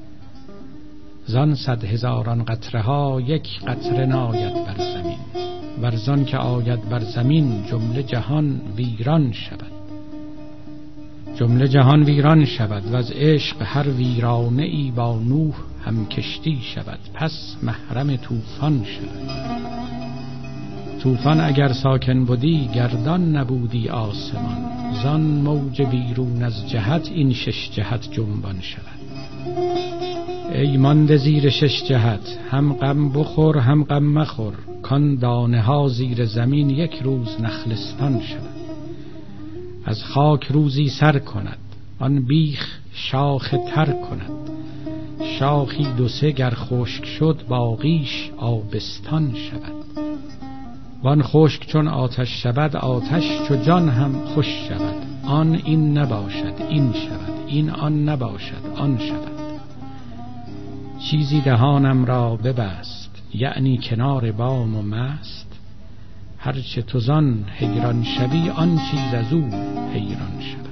زان 1.26 1.56
صد 1.56 1.84
هزاران 1.84 2.44
قطره 2.44 2.82
ها 2.82 3.22
یک 3.22 3.60
قطره 3.68 4.06
ناید 4.06 4.54
بر 4.54 4.78
زمین. 4.78 5.20
ورزان 5.82 6.26
که 6.26 6.38
آید 6.38 6.90
بر 6.90 7.00
زمین 7.00 7.66
جمله 7.66 8.04
جهان 8.04 8.62
ویران 8.76 9.32
شود. 9.32 9.77
جمله 11.40 11.68
جهان 11.68 12.04
ویران 12.04 12.46
شود 12.46 12.92
و 12.92 12.96
از 12.96 13.12
عشق 13.12 13.58
هر 13.62 13.90
ویرانه 13.90 14.64
ای 14.64 14.92
با 14.96 15.20
نوح 15.20 15.56
هم 15.86 16.06
کشتی 16.06 16.60
شود. 16.62 17.00
پس 17.14 17.56
محرم 17.64 18.16
طوفان 18.16 18.84
شود. 18.84 19.30
طوفان 21.00 21.42
اگر 21.42 21.74
ساکن 21.74 22.26
بودی 22.26 22.70
گردان 22.76 23.36
نبودی 23.36 23.90
آسمان. 23.90 24.58
زان 25.04 25.22
موج 25.22 25.82
بیرون 25.82 26.44
از 26.44 26.70
جهت 26.70 27.10
این 27.12 27.34
شش 27.34 27.70
جهت 27.72 28.12
جنبان 28.12 28.62
شود. 28.62 29.00
ای 30.54 30.78
مانده 30.78 31.18
زیر 31.18 31.50
شش 31.50 31.84
جهت 31.84 32.40
هم 32.52 32.74
غم 32.74 33.10
بخور 33.10 33.58
هم 33.58 33.84
غم 33.84 34.04
مخور. 34.04 34.54
کان 34.82 35.16
دانه 35.16 35.62
ها 35.62 35.88
زیر 35.88 36.26
زمین 36.26 36.70
یک 36.70 37.02
روز 37.04 37.42
نخلستان 37.42 38.22
شود. 38.22 38.57
از 39.88 40.04
خاک 40.04 40.44
روزی 40.44 40.90
سر 40.90 41.20
کند. 41.20 41.58
آن 42.00 42.26
بیخ 42.26 42.80
شاخ 42.94 43.56
تر 43.76 43.86
کند. 43.86 44.32
شاخی 45.40 45.88
دو 45.98 46.08
سه 46.08 46.32
گر 46.32 46.54
خشک 46.56 47.06
شد 47.06 47.42
باقیش 47.48 48.30
آبستان 48.38 49.36
شود. 49.36 50.08
وان 51.04 51.24
خشک 51.24 51.68
چون 51.68 51.88
آتش 51.88 52.44
شود 52.44 52.76
آتش 52.76 53.24
چو 53.48 53.56
جان 53.56 53.90
هم 53.90 54.12
خوش 54.26 54.48
شود. 54.68 54.96
آن 55.26 55.62
این 55.66 55.98
نباشد 55.98 56.54
این 56.70 56.94
شود. 56.94 57.34
این 57.48 57.70
آن 57.70 58.10
نباشد 58.10 58.66
آن 58.76 58.98
شود. 58.98 59.38
چیزی 61.12 61.42
دهانم 61.42 62.06
را 62.06 62.36
ببست 62.36 63.24
یعنی 63.34 63.80
کنار 63.84 64.32
بام 64.32 64.76
و 64.76 64.82
مست. 64.82 65.57
هرچه 66.48 66.82
تو 66.82 67.00
زان 67.00 67.46
حیران 67.60 68.04
شوی 68.04 68.50
آن 68.50 68.80
چیز 68.92 69.14
از 69.14 69.34
او 69.34 69.42
حیران 69.94 70.42
شود. 70.42 70.67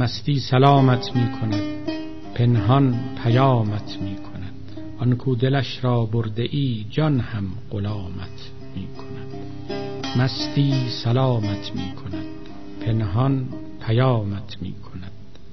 مستی 0.00 0.40
سلامت 0.40 1.16
می 1.16 1.32
کند 1.32 1.62
پنهان 2.34 2.94
پیامت 3.22 3.98
می 4.02 4.16
کند 4.16 4.54
آن 4.98 5.16
کو 5.16 5.34
دلش 5.34 5.84
را 5.84 6.06
برده 6.06 6.48
ای 6.50 6.86
جان 6.90 7.20
هم 7.20 7.44
غلامت 7.70 8.50
می 8.76 8.86
کند 8.86 9.34
مستی 10.16 10.88
سلامت 11.04 11.72
می 11.74 11.92
کند 11.92 12.26
پنهان 12.86 13.48
پیامت 13.86 14.56
می 14.62 14.72
کند 14.72 15.12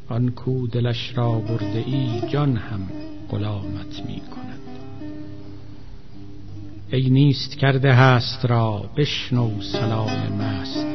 آن 0.09 0.29
کو 0.29 0.67
دلش 0.67 1.17
را 1.17 1.31
برده 1.31 1.83
ای 1.87 2.21
جان 2.29 2.57
هم 2.57 2.87
غلامت 3.29 4.05
می 4.05 4.21
کند 4.21 4.59
ای 6.91 7.09
نیست 7.09 7.57
کرده 7.57 7.93
هست 7.93 8.45
را 8.45 8.89
بشنو 8.97 9.61
سلام 9.61 10.33
مست. 10.39 10.86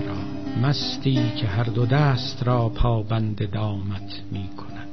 مستی 0.63 1.33
که 1.37 1.47
هر 1.47 1.65
دو 1.65 1.87
دست 1.87 2.43
را 2.43 2.69
پابند 2.69 3.51
دامت 3.51 4.23
می 4.33 4.49
کند. 4.49 4.89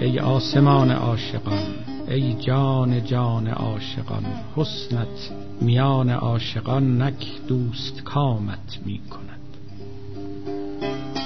ای 0.00 0.18
آسمان 0.18 0.90
عاشقان 0.90 1.62
ای 2.08 2.34
جان 2.34 3.04
جان 3.04 3.48
عاشقان 3.48 4.24
حسنت 4.56 5.30
میان 5.60 6.10
عاشقان 6.10 7.02
نک 7.02 7.26
دوست 7.48 8.02
کامت 8.02 8.78
می 8.86 9.00
کند. 9.10 9.40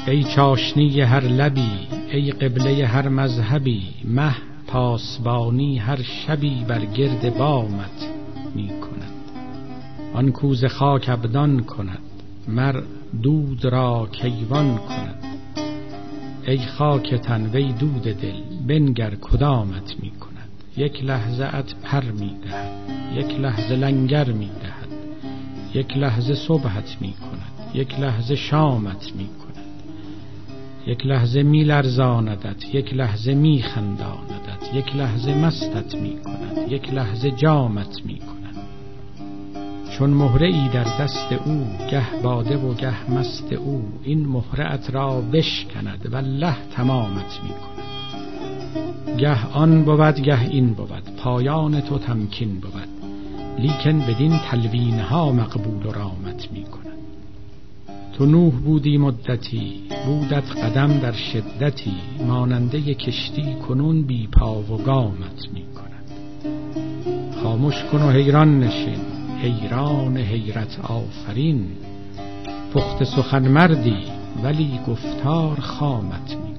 ای 0.06 0.24
چاشنی 0.24 1.00
هر 1.00 1.24
لبی 1.24 1.88
ای 2.12 2.30
قبله 2.30 2.86
هر 2.86 3.08
مذهبی 3.08 3.82
مه 4.04 4.34
پاسبانی 4.66 5.78
هر 5.78 6.02
شبی 6.02 6.64
بر 6.68 6.84
گرد 6.84 7.38
بامت 7.38 8.08
می 8.54 8.68
کند. 8.68 9.12
آن 10.14 10.32
کوز 10.32 10.64
خاک 10.64 11.08
ابدان 11.08 11.64
کند 11.64 11.98
مر 12.48 12.82
دود 13.22 13.64
را 13.64 14.08
کیوان 14.12 14.78
کند. 14.78 15.24
ای 16.46 16.58
خاک 16.58 17.14
تن 17.14 17.46
وی 17.46 17.72
دود 17.72 18.02
دل 18.02 18.42
بنگر 18.66 19.14
کدامت 19.14 19.94
می 20.00 20.10
کند. 20.10 20.48
یک 20.76 21.04
لحظه 21.04 21.54
ات 21.54 21.74
پر 21.82 22.04
می 22.04 22.36
دهد 22.42 22.72
یک 23.14 23.40
لحظه 23.40 23.76
لنگر 23.76 24.32
می 24.32 24.50
دهد. 24.62 24.88
یک 25.74 25.96
لحظه 25.96 26.34
صبحت 26.34 26.96
می 27.00 27.12
کند 27.12 27.74
یک 27.74 28.00
لحظه 28.00 28.36
شامت 28.36 29.12
می 29.16 29.26
کند. 29.26 29.42
یک 30.86 31.06
لحظه 31.06 31.42
می 31.42 31.64
لرزاندت 31.64 32.74
یک 32.74 32.94
لحظه 32.94 33.34
می 33.34 33.62
خنداندت 33.62 34.74
یک 34.74 34.96
لحظه 34.96 35.34
مستت 35.34 35.94
می 35.94 36.16
کند 36.24 36.72
یک 36.72 36.94
لحظه 36.94 37.30
جامت 37.30 38.00
می 38.04 38.18
کند. 38.18 38.31
چون 39.98 40.10
مهره 40.10 40.46
ای 40.46 40.68
در 40.68 40.84
دست 40.84 41.32
او 41.32 41.66
گه 41.90 42.22
باده 42.22 42.56
و 42.56 42.74
گه 42.74 43.10
مست 43.10 43.52
او 43.52 43.82
این 44.02 44.26
مهره 44.28 44.90
را 44.90 45.20
بشکند 45.20 46.12
والله 46.12 46.56
تمامت 46.76 47.40
می 47.42 47.48
کند 47.48 47.82
گه 49.18 49.46
آن 49.46 49.84
بود 49.84 50.20
گه 50.20 50.42
این 50.48 50.74
بود 50.74 51.16
پایان 51.16 51.80
تو 51.80 51.98
تمکین 51.98 52.60
بود 52.60 52.88
لیکن 53.58 54.00
بدین 54.00 54.38
تلوین 54.38 55.00
ها 55.00 55.32
مقبول 55.32 55.86
و 55.86 55.92
رامت 55.92 56.52
می 56.52 56.64
کند 56.64 56.82
تو 58.12 58.26
نوح 58.26 58.52
بودی 58.52 58.98
مدتی 58.98 59.82
بودت 60.06 60.56
قدم 60.56 60.98
در 60.98 61.12
شدتی 61.12 61.94
ماننده 62.26 62.94
کشتی 62.94 63.54
کنون 63.54 64.02
بی 64.02 64.26
پا 64.26 64.62
و 64.62 64.76
گامت 64.84 65.48
می 65.52 65.64
کند 65.74 66.04
خاموش 67.42 67.84
کن 67.84 68.02
و 68.02 68.10
حیران 68.10 68.60
نشین 68.60 69.11
حیران 69.42 70.16
حیرت 70.16 70.80
آفرین 70.80 71.66
پخت 72.74 73.04
سخن 73.04 73.48
مردی 73.48 73.96
ولی 74.42 74.80
گفتار 74.86 75.60
خامت 75.60 76.36
می 76.36 76.51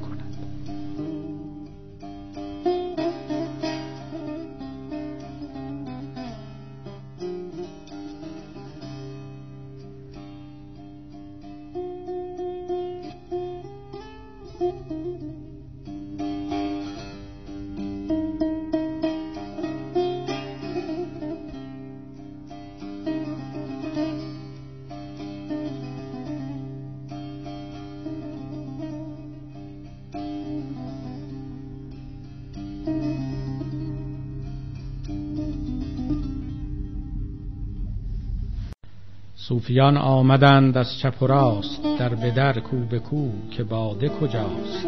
صوفیان 39.63 39.97
آمدند 39.97 40.77
از 40.77 40.97
چپ 40.99 41.23
و 41.23 41.27
راست 41.27 41.83
در 41.99 42.15
به 42.15 42.31
در 42.31 42.59
کو 42.59 42.77
به 42.77 42.99
کو 42.99 43.29
که 43.51 43.63
باده 43.63 44.09
کجاست؟ 44.09 44.87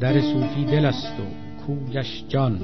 در 0.00 0.20
صوفی 0.20 0.64
دل 0.64 0.84
است 0.84 1.12
و 1.20 1.22
کویش 1.66 2.24
جان 2.28 2.58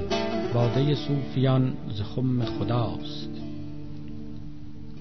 باده 0.53 0.95
صوفیان 0.95 1.73
ز 1.89 2.01
خم 2.01 2.45
خداست. 2.45 3.29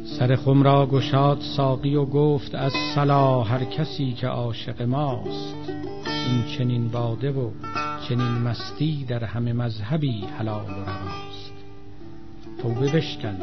سر 0.04 0.36
خم 0.36 0.62
را 0.62 0.86
گشاد 0.86 1.40
ساقی 1.56 1.94
و 1.94 2.04
گفت 2.04 2.54
از 2.54 2.72
صلا 2.94 3.42
هر 3.42 3.64
کسی 3.64 4.12
که 4.12 4.26
عاشق 4.26 4.82
ماست. 4.82 5.54
این 6.06 6.58
چنین 6.58 6.88
باده 6.88 7.30
و 7.30 7.50
چنین 8.08 8.32
مستی 8.32 9.04
در 9.08 9.24
همه 9.24 9.52
مذهبی 9.52 10.24
حلال 10.38 10.64
و 10.64 10.84
رواست. 10.84 11.52
توبه 12.62 12.92
بشکن. 12.92 13.36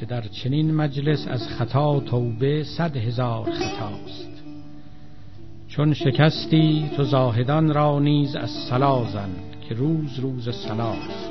که 0.00 0.06
در 0.06 0.20
چنین 0.20 0.74
مجلس 0.74 1.26
از 1.28 1.48
خطا 1.48 2.00
توبه 2.00 2.64
صد 2.64 2.96
هزار 2.96 3.50
خطاست 3.50 4.28
چون 5.68 5.94
شکستی 5.94 6.90
تو 6.96 7.04
زاهدان 7.04 7.74
را 7.74 7.98
نیز 7.98 8.36
از 8.36 8.50
سلا 8.50 9.04
زن 9.04 9.30
که 9.68 9.74
روز 9.74 10.18
روز 10.18 10.56
سلاست 10.56 11.30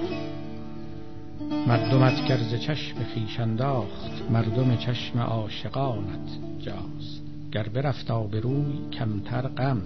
مردمت 1.68 2.26
گرز 2.28 2.56
چشم 2.56 2.98
خیش 3.04 3.40
انداخت 3.40 4.32
مردم 4.32 4.76
چشم 4.76 5.20
عاشقانت 5.20 6.30
جاست. 6.60 7.24
گر 7.52 7.70
برفت 7.70 8.12
آبروی 8.12 8.90
کمتر 8.92 9.48
غم. 9.48 9.82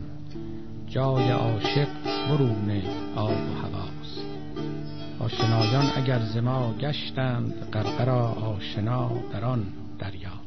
جای 0.87 1.29
عاشق 1.31 1.87
برون 2.29 2.81
آب 3.15 3.31
و 3.31 3.67
هواست 3.67 3.82
آشنایان 5.23 5.85
اگر 5.95 6.19
زما 6.19 6.73
گشتند 6.73 7.69
قرقرا 7.71 8.27
آشنا 8.27 9.11
در 9.33 9.45
آن 9.45 9.65
دریاست 9.99 10.42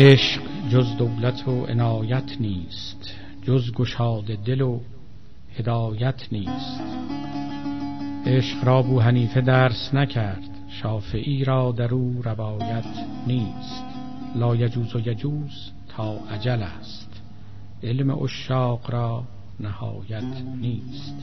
عشق 0.00 0.42
جز 0.70 0.96
دولت 0.96 1.48
و 1.48 1.66
عنایت 1.66 2.40
نیست 2.40 3.10
جز 3.42 3.72
گشاد 3.72 4.24
دل 4.24 4.60
و 4.60 4.80
هدایت 5.58 6.32
نیست. 6.32 6.80
عشق 8.26 8.64
را 8.64 8.82
بو 8.82 9.00
حنیفه 9.00 9.40
درس 9.40 9.94
نکرد 9.94 10.48
شافعی 10.68 11.44
را 11.44 11.72
در 11.72 11.94
او 11.94 12.22
روایت 12.22 12.84
نیست. 13.26 13.84
لا 14.34 14.56
یجوز 14.56 14.96
و 14.96 15.00
یجوز 15.00 15.70
تا 15.88 16.12
عجل 16.12 16.62
است 16.62 17.22
علم 17.82 18.10
اشاق 18.10 18.90
را 18.90 19.24
نهایت 19.60 20.42
نیست. 20.60 21.14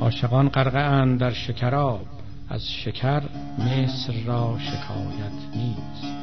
عاشقان 0.00 0.48
غرقه 0.48 1.16
در 1.16 1.32
شکراب 1.32 2.06
از 2.48 2.68
شکر 2.68 3.22
مصر 3.58 4.12
را 4.26 4.58
شکایت 4.58 5.56
نیست. 5.56 6.17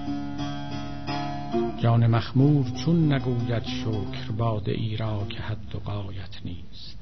جان 1.80 2.08
مخمور 2.08 2.66
چون 2.86 3.14
نگوید 3.14 3.64
شکر 3.64 4.32
باده 4.38 4.72
ای 4.72 4.98
را 4.98 5.26
که 5.30 5.42
حد 5.42 5.76
و 5.76 5.80
قایت 5.80 6.40
نیست. 6.46 6.98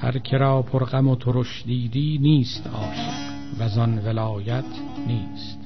هر 0.00 0.18
کرا 0.18 0.62
پرغم 0.62 1.08
و 1.08 1.16
ترش 1.16 1.62
دیدی 1.66 2.18
نیست 2.18 2.66
عاشق 2.66 3.30
و 3.58 3.68
زان 3.68 3.98
ولایت 3.98 4.64
نیست. 5.06 5.58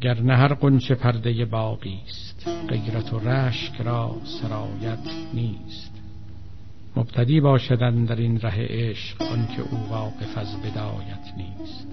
گر 0.00 0.20
نه 0.20 0.36
هر 0.36 0.54
قنچه 0.54 0.94
پرده 0.94 1.44
باقی 1.44 1.98
است 2.08 2.48
غیرت 2.68 3.12
و 3.12 3.18
رشک 3.18 3.80
را 3.80 4.16
سرایت 4.24 5.10
نیست. 5.34 5.90
مبتدی 6.96 7.40
باشدن 7.40 8.04
در 8.04 8.16
این 8.16 8.40
ره 8.40 8.66
عشق 8.70 9.22
آنکه 9.22 9.62
او 9.70 9.88
واقف 9.90 10.38
از 10.38 10.56
بدایت 10.62 11.34
نیست. 11.36 11.86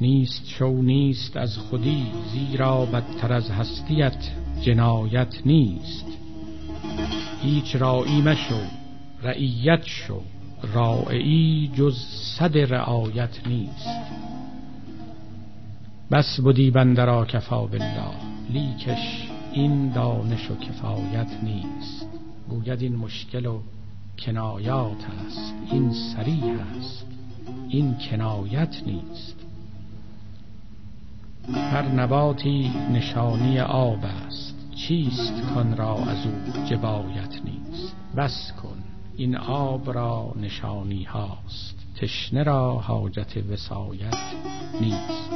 نیست 0.00 0.46
شو 0.46 0.82
نیست 0.82 1.36
از 1.36 1.58
خودی 1.58 2.06
زیرا 2.32 2.86
بدتر 2.86 3.32
از 3.32 3.50
هستیت 3.50 4.30
جنایت 4.62 5.46
نیست. 5.46 6.06
هیچ 7.42 7.76
رائی 7.76 8.22
مشو 8.22 8.60
رعیت 9.22 9.84
شو 9.84 10.20
رائعی 10.74 11.70
جز 11.74 11.98
صد 12.38 12.58
رعایت 12.58 13.46
نیست. 13.46 13.88
بس 16.10 16.40
بودی 16.40 16.70
بندرا 16.70 17.24
کفا 17.24 17.66
بالله 17.66 18.14
لیکش 18.50 19.28
این 19.52 19.92
دانش 19.92 20.50
و 20.50 20.56
کفایت 20.56 21.30
نیست. 21.42 22.06
گوید 22.48 22.82
این 22.82 22.96
مشکل 22.96 23.46
و 23.46 23.60
کنایات 24.18 25.06
است 25.26 25.54
این 25.72 25.92
سریح 25.92 26.44
است 26.78 27.06
این 27.68 27.94
کنایت 28.10 28.82
نیست. 28.86 29.33
هر 31.52 31.82
نباتی 31.82 32.72
نشانی 32.92 33.60
آب 33.60 34.04
است. 34.04 34.54
چیست 34.74 35.42
کن 35.54 35.76
را 35.76 35.94
از 35.94 36.26
او 36.26 36.64
جبایت 36.64 37.34
نیست؟ 37.44 37.96
بس 38.16 38.52
کن 38.62 38.76
این 39.16 39.36
آب 39.36 39.90
را 39.92 40.32
نشانی 40.36 41.04
هاست. 41.04 41.86
تشنه 42.00 42.42
را 42.42 42.74
حاجت 42.74 43.36
وسایت 43.36 44.16
نیست. 44.80 45.30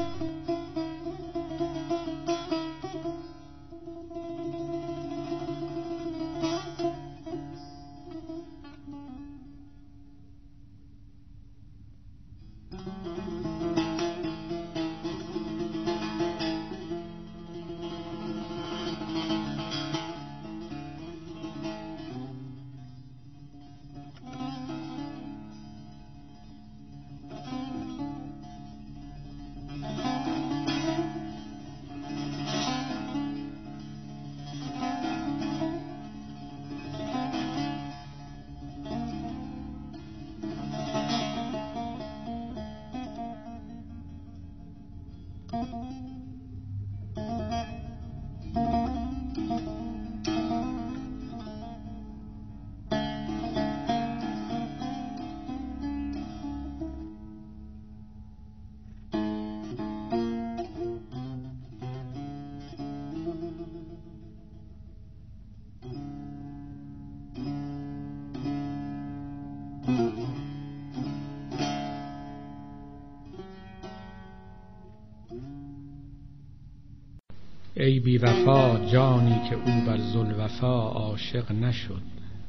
ای 77.89 78.01
بی 78.01 78.19
وفا 78.19 78.79
جانی 78.93 79.41
که 79.51 79.55
او 79.55 79.81
بر 79.87 79.99
وفا 80.45 80.89
عاشق 80.89 81.53
نشد. 81.53 82.03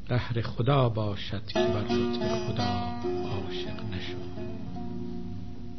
قهر 0.07 0.41
خدا 0.41 0.89
باشد 0.89 1.41
که 1.47 1.59
بر 1.59 1.95
لطف 1.95 2.47
خدا 2.47 2.63
عاشق 3.29 3.83
نشد. 3.95 4.29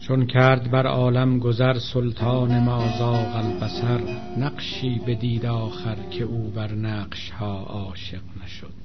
چون 0.00 0.26
کرد 0.26 0.70
بر 0.70 0.86
عالم 0.86 1.38
گذر 1.38 1.78
سلطان 1.78 2.58
ما 2.58 2.98
زاغ 2.98 3.36
البصر. 3.36 4.00
نقشی 4.38 5.00
بدید 5.06 5.46
آخر 5.46 5.96
که 6.10 6.24
او 6.24 6.50
بر 6.50 6.72
نقش 6.72 7.30
ها 7.30 7.62
عاشق 7.62 8.22
نشد. 8.44 8.80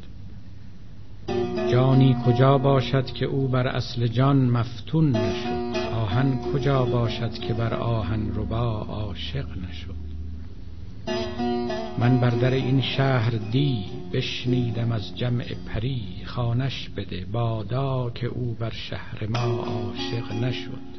جانی 1.71 2.15
کجا 2.25 2.57
باشد 2.57 3.05
که 3.05 3.25
او 3.25 3.47
بر 3.47 3.67
اصل 3.67 4.07
جان 4.07 4.49
مفتون 4.49 5.15
نشد؟ 5.15 5.77
آهن 5.95 6.39
کجا 6.53 6.85
باشد 6.85 7.33
که 7.33 7.53
بر 7.53 7.73
آهن 7.73 8.31
ربا 8.35 8.81
عاشق 8.81 9.45
نشد؟ 9.69 10.14
من 11.99 12.17
بر 12.19 12.29
در 12.29 12.53
این 12.53 12.81
شهر 12.81 13.29
دی 13.29 13.85
بشنیدم 14.13 14.91
از 14.91 15.17
جمع 15.17 15.45
پری 15.67 16.03
خانش 16.25 16.89
بده 16.97 17.25
بادا 17.25 18.09
که 18.09 18.27
او 18.27 18.55
بر 18.59 18.71
شهر 18.73 19.27
ما 19.27 19.39
عاشق 19.39 20.31
نشد. 20.31 20.95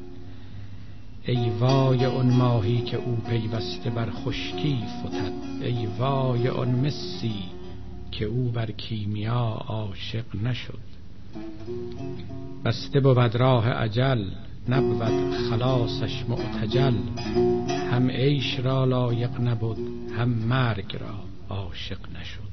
ای 1.26 1.50
وای 1.50 2.06
آن 2.06 2.32
ماهی 2.32 2.80
که 2.80 2.96
او 2.96 3.16
پیوسته 3.28 3.90
بر 3.90 4.10
خشکی 4.10 4.78
فتد 5.00 5.62
ای 5.62 5.86
وای 5.98 6.48
آن 6.48 6.70
مسی 6.70 7.42
که 8.12 8.24
او 8.24 8.48
بر 8.48 8.70
کیمیا 8.70 9.64
عاشق 9.68 10.24
نشد. 10.42 10.86
بسته 12.64 13.00
بود 13.00 13.36
راه 13.36 13.68
عجل 13.68 14.24
نبود 14.68 15.34
خلاصش 15.50 16.24
معتجل 16.28 16.94
هم 17.92 18.10
عیش 18.10 18.60
را 18.60 18.84
لایق 18.84 19.40
نبود 19.40 19.78
هم 20.18 20.28
مرگ 20.28 20.96
را 21.00 21.14
عاشق 21.48 21.98
نشد. 22.20 22.46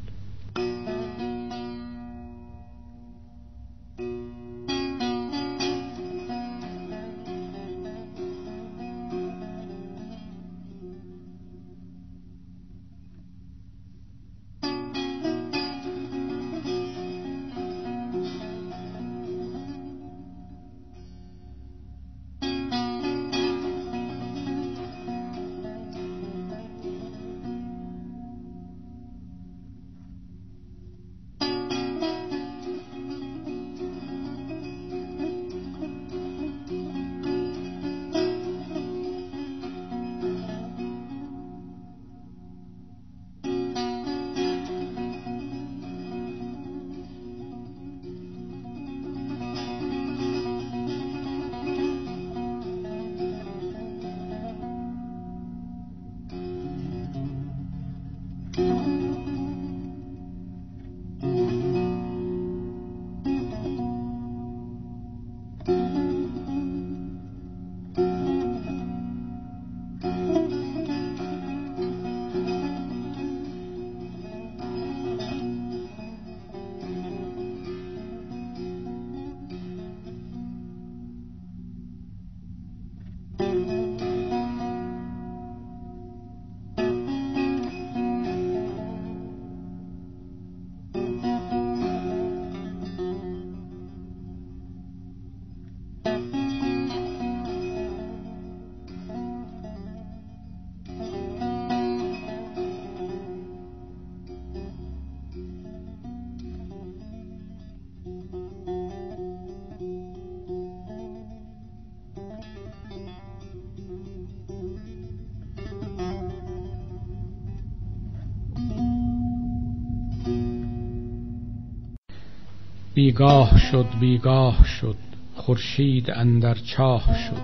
بیگاه 123.03 123.57
شد 123.57 123.85
بیگاه 123.99 124.65
شد. 124.65 124.95
خورشید 125.35 126.11
اندر 126.11 126.53
چاه 126.53 127.03
شد. 127.17 127.41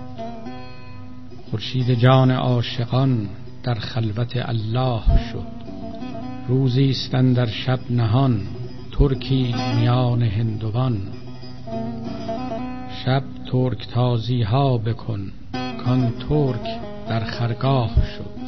خورشید 1.50 1.94
جان 1.94 2.30
عاشقان 2.30 3.28
در 3.62 3.74
خلوت 3.74 4.32
الله 4.36 5.02
شد. 5.32 5.46
روزی 6.48 6.90
است 6.90 7.12
در 7.12 7.46
شب 7.46 7.78
نهان 7.90 8.40
ترکی 8.92 9.54
میان 9.76 10.22
هندوان. 10.22 10.98
شب 13.04 13.22
ترک 13.52 13.88
تازی 13.88 14.42
ها 14.42 14.78
بکن 14.78 15.32
کان 15.84 16.12
ترک 16.28 16.80
در 17.08 17.24
خرگاه 17.24 17.90
شد. 17.94 18.39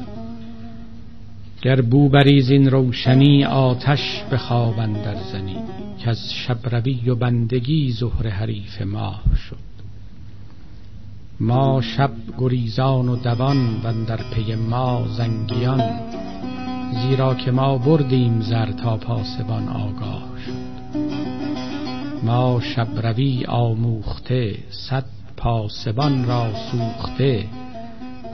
گر 1.63 1.81
بو 1.81 2.09
بریز 2.09 2.51
این 2.51 2.71
روشنی 2.71 3.45
آتش 3.45 4.25
به 4.31 4.37
خواب 4.37 4.79
اندر 4.79 5.15
زنی 5.33 5.57
که 5.99 6.11
از 6.11 6.33
شبروی 6.33 7.11
و 7.11 7.15
بندگی 7.15 7.91
زهر 7.91 8.29
حریف 8.29 8.83
ماه 8.83 9.23
شد. 9.49 9.73
ما 11.41 11.81
شب 11.83 12.11
گریزان 12.39 13.09
و 13.09 13.17
دوان 13.17 13.81
و 13.85 14.05
در 14.05 14.21
پی 14.35 14.55
ما 14.55 15.07
زنگیان 15.09 16.01
زیرا 17.03 17.35
که 17.35 17.51
ما 17.51 17.79
بردیم 17.79 18.41
زر 18.41 18.73
تا 18.73 18.97
پاسبان 18.97 19.69
آگاه 19.69 20.29
شد. 20.47 20.73
ما 22.23 22.61
شبروی 22.61 23.45
آموخته 23.45 24.59
صد 24.71 25.05
پاسبان 25.37 26.25
را 26.25 26.53
سوخته 26.55 27.45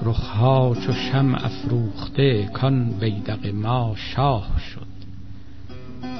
رخها 0.02 0.74
چو 0.74 0.92
شم 0.92 1.34
افروخته 1.34 2.48
کان 2.52 2.94
ویدق 3.00 3.46
ما 3.54 3.94
شاه 3.96 4.48
شد. 4.58 4.86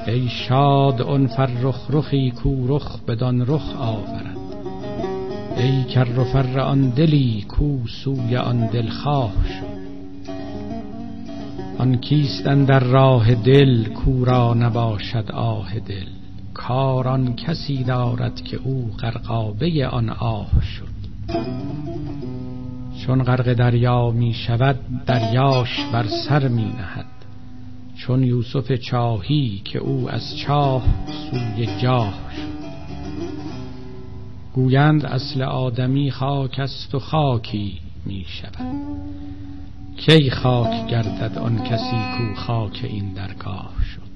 ای 0.06 0.28
شاد 0.28 1.02
اون 1.02 1.26
فرخ 1.26 1.90
رخی 1.90 2.30
کو 2.30 2.76
رخ 2.76 3.00
بدان 3.08 3.40
رخ 3.46 3.76
آورد. 3.80 4.36
ای 5.56 5.84
کر 5.84 6.18
و 6.18 6.24
فر 6.24 6.60
آن 6.60 6.90
دلی 6.90 7.44
کو 7.48 7.78
سوی 8.04 8.36
آن 8.36 8.66
دلخواه 8.66 9.32
شد. 9.48 9.78
آن 11.78 11.96
کیستن 11.96 12.64
در 12.64 12.80
راه 12.80 13.34
دل 13.34 13.84
کو 13.84 14.24
را 14.24 14.54
نباشد 14.54 15.32
آه 15.32 15.78
دل. 15.78 16.06
کار 16.54 17.08
آن 17.08 17.36
کسی 17.36 17.84
دارد 17.84 18.44
که 18.44 18.56
او 18.64 18.90
غرقابه 19.00 19.86
آن 19.86 20.10
آه 20.10 20.50
شد. 20.62 20.98
چون 23.06 23.22
غرق 23.22 23.52
دریا 23.52 24.10
می 24.10 24.34
شود 24.34 24.76
دریاش 25.06 25.80
بر 25.92 26.06
سر 26.06 26.48
می 26.48 26.64
نهد. 26.64 27.06
چون 27.96 28.22
یوسف 28.22 28.72
چاهی 28.72 29.62
که 29.64 29.78
او 29.78 30.10
از 30.10 30.36
چاه 30.36 30.82
سوی 31.30 31.68
جاه 31.82 32.14
شد. 32.36 32.58
گویند 34.54 35.06
اصل 35.06 35.42
آدمی 35.42 36.10
خاک 36.10 36.58
است 36.58 36.94
و 36.94 36.98
خاکی 36.98 37.78
می 38.06 38.24
شود. 38.28 38.76
کی 39.96 40.30
خاک 40.30 40.86
گردد 40.86 41.38
آن 41.38 41.64
کسی 41.64 41.96
کو 42.18 42.34
خاک 42.34 42.80
این 42.84 43.12
درگاه 43.12 43.72
شد؟ 43.94 44.08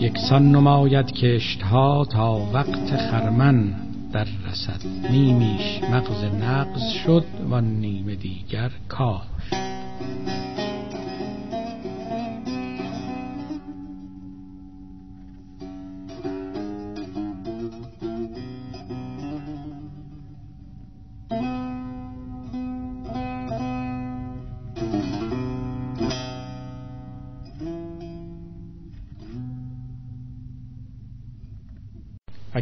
یکسان 0.00 0.50
نماید 0.50 1.12
کشتها 1.12 2.04
تا 2.04 2.46
وقت 2.52 2.96
خرمن. 2.96 3.74
در 4.12 4.26
رسد. 4.50 4.80
نیمیش 5.10 5.82
مغز 5.82 6.24
نقض 6.24 6.92
شد 7.04 7.24
و 7.50 7.60
نیم 7.60 8.14
دیگر 8.14 8.70
کاه 8.88 9.26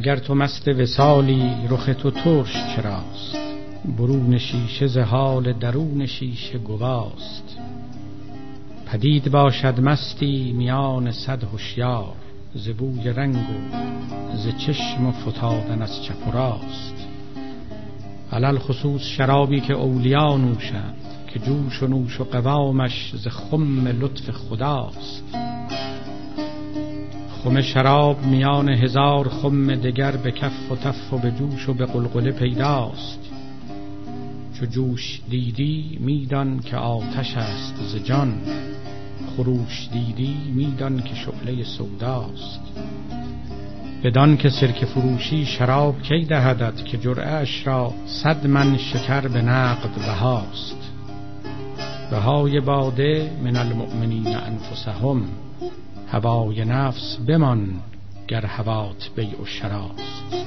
اگر 0.00 0.16
تو 0.16 0.34
مست 0.34 0.68
وسالی 0.68 1.52
رخ 1.68 1.90
تو 1.98 2.10
ترش 2.10 2.52
چراست؟ 2.76 3.36
برون 3.98 4.38
شیشه 4.38 4.86
ز 4.86 4.98
حال 4.98 5.52
درون 5.52 6.06
شیشه 6.06 6.58
گواست. 6.58 7.58
پدید 8.86 9.30
باشد 9.30 9.80
مستی 9.80 10.52
میان 10.52 11.10
صد 11.10 11.44
هوشیار 11.44 12.14
ز 12.54 12.68
بوی 12.68 13.08
رنگ 13.08 13.36
و 13.36 14.36
ز 14.36 14.48
چشم 14.58 15.06
و 15.06 15.12
فتادن 15.12 15.82
از 15.82 16.02
چپ 16.02 16.28
و 16.28 16.30
راست. 16.30 16.94
علل 18.32 18.58
خصوص 18.58 19.02
شرابی 19.02 19.60
که 19.60 19.74
اولیا 19.74 20.36
نوشند 20.36 20.96
که 21.28 21.38
جوش 21.38 21.82
و 21.82 21.86
نوش 21.86 22.20
و 22.20 22.24
قوامش 22.24 23.12
ز 23.16 23.28
خم 23.28 23.88
لطف 23.88 24.30
خداست. 24.30 25.24
خم 27.44 27.60
شراب 27.60 28.26
میان 28.26 28.68
هزار 28.68 29.28
خم 29.28 29.74
دگر 29.74 30.16
به 30.16 30.32
کف 30.32 30.72
و 30.72 30.76
تف 30.76 31.12
و 31.12 31.18
به 31.18 31.30
جوش 31.30 31.68
و 31.68 31.74
به 31.74 31.86
قلقله 31.86 32.32
پیداست. 32.32 33.18
چو 34.58 34.66
جوش 34.66 35.20
دیدی 35.30 35.98
میدان 36.00 36.60
که 36.60 36.76
آتش 36.76 37.36
است 37.36 37.74
ز 37.88 38.04
جان 38.04 38.34
خروش 39.36 39.88
دیدی 39.92 40.36
میدان 40.54 41.02
که 41.02 41.14
شعله 41.14 41.64
سوداست. 41.64 42.60
بدان 44.04 44.36
که 44.36 44.50
سرک 44.50 44.84
فروشی 44.84 45.46
شراب 45.46 46.02
کی 46.02 46.24
دهدد 46.24 46.84
که 46.84 46.98
جرعش 46.98 47.66
را 47.66 47.92
صد 48.06 48.46
من 48.46 48.76
شکر 48.76 49.28
به 49.28 49.42
نقد 49.42 49.94
بهاست. 49.94 50.76
بهای 52.10 52.60
باده 52.60 53.30
من 53.44 53.56
المؤمنین 53.56 54.36
انفسهم 54.36 55.22
هوای 56.10 56.64
نفس 56.64 57.16
بمان 57.26 57.68
گر 58.28 58.46
هوات 58.46 59.10
بیع 59.16 59.40
و 59.42 59.44
شراست 59.44 60.46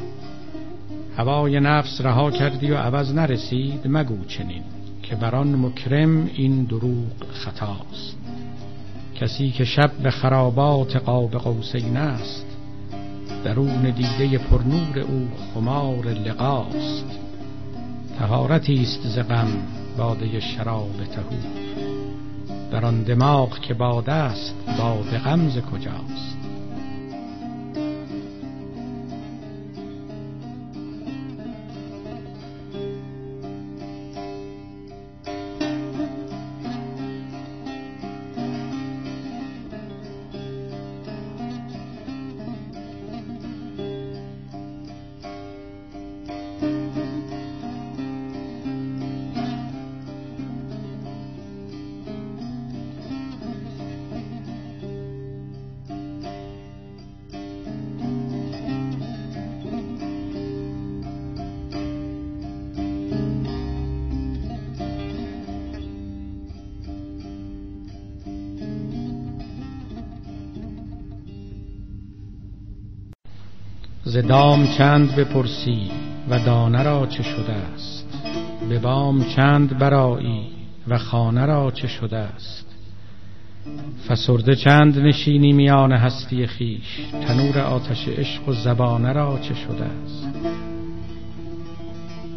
هوای 1.17 1.59
نفس 1.59 2.01
رها 2.01 2.31
کردی 2.31 2.71
و 2.71 2.77
عوض 2.77 3.13
نرسید 3.13 3.81
مگو 3.85 4.25
چنین 4.25 4.63
که 5.03 5.15
بران 5.15 5.55
مکرم 5.55 6.29
این 6.33 6.63
دروغ 6.63 7.31
خطاست. 7.33 8.17
کسی 9.15 9.51
که 9.51 9.65
شب 9.65 9.91
به 10.03 10.11
خرابات 10.11 10.95
قاب 10.95 11.31
قوسین 11.31 11.97
است 11.97 12.45
درون 13.43 13.89
دیده 13.89 14.37
پرنور 14.37 14.99
او 14.99 15.27
خمار 15.53 16.07
لقاست. 16.07 17.19
تهارتی 18.19 18.81
است 18.81 19.07
ز 19.07 19.19
غم 19.19 19.47
باده 19.97 20.39
شراب 20.39 21.03
تهور. 21.15 21.62
در 22.73 22.85
آن 22.85 23.03
دماغ 23.03 23.59
که 23.59 23.73
باد 23.73 24.09
است 24.09 24.55
باد 24.79 25.17
غمز 25.17 25.57
کجاست؟ 25.57 26.32
ز 74.13 74.17
دام 74.17 74.67
چند 74.67 75.15
بپرسی 75.15 75.91
و 76.29 76.39
دانه 76.39 76.83
را 76.83 77.07
چه 77.07 77.23
شده 77.23 77.53
است؟ 77.53 78.07
به 78.69 78.79
بام 78.79 79.23
چند 79.23 79.77
برایی 79.77 80.47
و 80.87 80.97
خانه 80.97 81.45
را 81.45 81.71
چه 81.71 81.87
شده 81.87 82.17
است؟ 82.17 82.65
فسرده 84.07 84.55
چند 84.55 84.99
نشینی 84.99 85.53
میان 85.53 85.91
هستی 85.91 86.47
خیش 86.47 86.99
تنور 87.27 87.59
آتش 87.59 88.07
عشق 88.07 88.49
و 88.49 88.53
زبانه 88.53 89.13
را 89.13 89.39
چه 89.39 89.53
شده 89.53 89.85
است؟ 89.85 90.27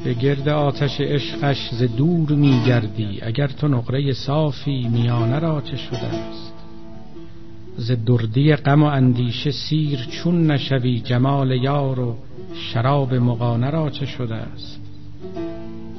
به 0.05 0.15
گرد 0.15 0.49
آتش 0.49 1.01
عشقش 1.01 1.71
ز 1.73 1.83
دور 1.83 2.33
میگردی 2.33 3.19
اگر 3.23 3.47
تو 3.47 3.69
نقره 3.69 4.13
صافی 4.13 4.89
میانه 4.89 5.39
را 5.39 5.61
چه 5.61 5.77
شده 5.77 6.07
است؟ 6.07 6.56
ز 7.77 7.91
دردی 8.07 8.57
غم 8.57 8.83
و 8.83 8.87
اندیشه 8.87 9.51
سیر 9.51 9.99
چون 10.11 10.51
نشوی 10.51 11.01
جمال 11.01 11.51
یار 11.51 12.01
و 12.01 12.17
شراب 12.55 13.15
مغانه 13.15 13.71
را 13.71 13.91
چه 13.91 14.07
شده 14.07 14.35
است؟ 14.35 14.81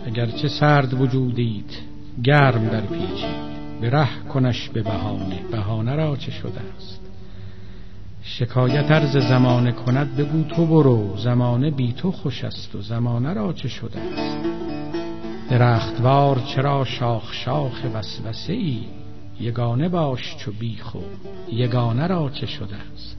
اگرچه 0.05 0.47
سرد 0.47 1.01
وجودیت 1.01 1.79
گرم 2.23 2.67
در 2.67 2.81
پیچید 2.81 3.47
به 3.81 3.89
ره 3.89 4.09
کنش 4.33 4.69
به 4.69 4.83
بهانه 4.83 5.39
بهانه 5.51 5.95
را 5.95 6.15
چه 6.15 6.31
شده 6.31 6.59
است؟ 6.77 7.01
شکایت 8.23 8.91
ارز 8.91 9.17
زمانه 9.17 9.71
کند 9.71 10.15
بگو 10.15 10.43
تو 10.43 10.65
برو 10.65 11.17
زمانه 11.17 11.71
بی 11.71 11.93
تو 11.93 12.11
خوش 12.11 12.43
است 12.43 12.75
و 12.75 12.81
زمانه 12.81 13.33
را 13.33 13.53
چه 13.53 13.67
شده 13.67 13.99
است؟ 13.99 14.37
درختوار 15.49 16.39
چرا 16.55 16.85
شاخ 16.85 17.33
شاخ 17.33 17.81
وسوسه 17.93 18.53
ای 18.53 18.79
یگانه 19.39 19.89
باش 19.89 20.37
چو 20.37 20.51
بیخو 20.51 20.99
یگانه 21.51 22.07
را 22.07 22.29
چه 22.29 22.45
شده 22.45 22.75
است؟ 22.75 23.17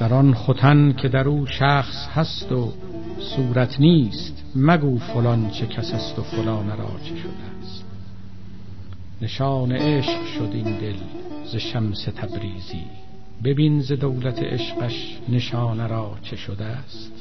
در 0.00 0.14
آن 0.14 0.34
ختن 0.34 0.92
که 0.92 1.08
در 1.08 1.28
او 1.28 1.46
شخص 1.46 2.08
هست 2.14 2.52
و 2.52 2.72
صورت 3.18 3.80
نیست 3.80 4.44
مگو 4.56 4.98
فلان 4.98 5.50
چه 5.50 5.66
کس 5.66 5.94
است 5.94 6.18
و 6.18 6.22
فلان 6.22 6.68
را 6.68 6.90
چه 7.04 7.16
شده 7.16 7.62
است؟ 7.62 7.84
نشان 9.22 9.72
عشق 9.72 10.26
شد 10.26 10.50
این 10.52 10.78
دل 10.78 10.96
ز 11.44 11.56
شمس 11.56 12.04
تبریزی. 12.04 12.84
ببین 13.44 13.80
ز 13.80 13.92
دولت 13.92 14.42
عشقش 14.42 15.18
نشانه 15.28 15.86
را 15.86 16.16
چه 16.22 16.36
شده 16.36 16.64
است؟ 16.64 17.12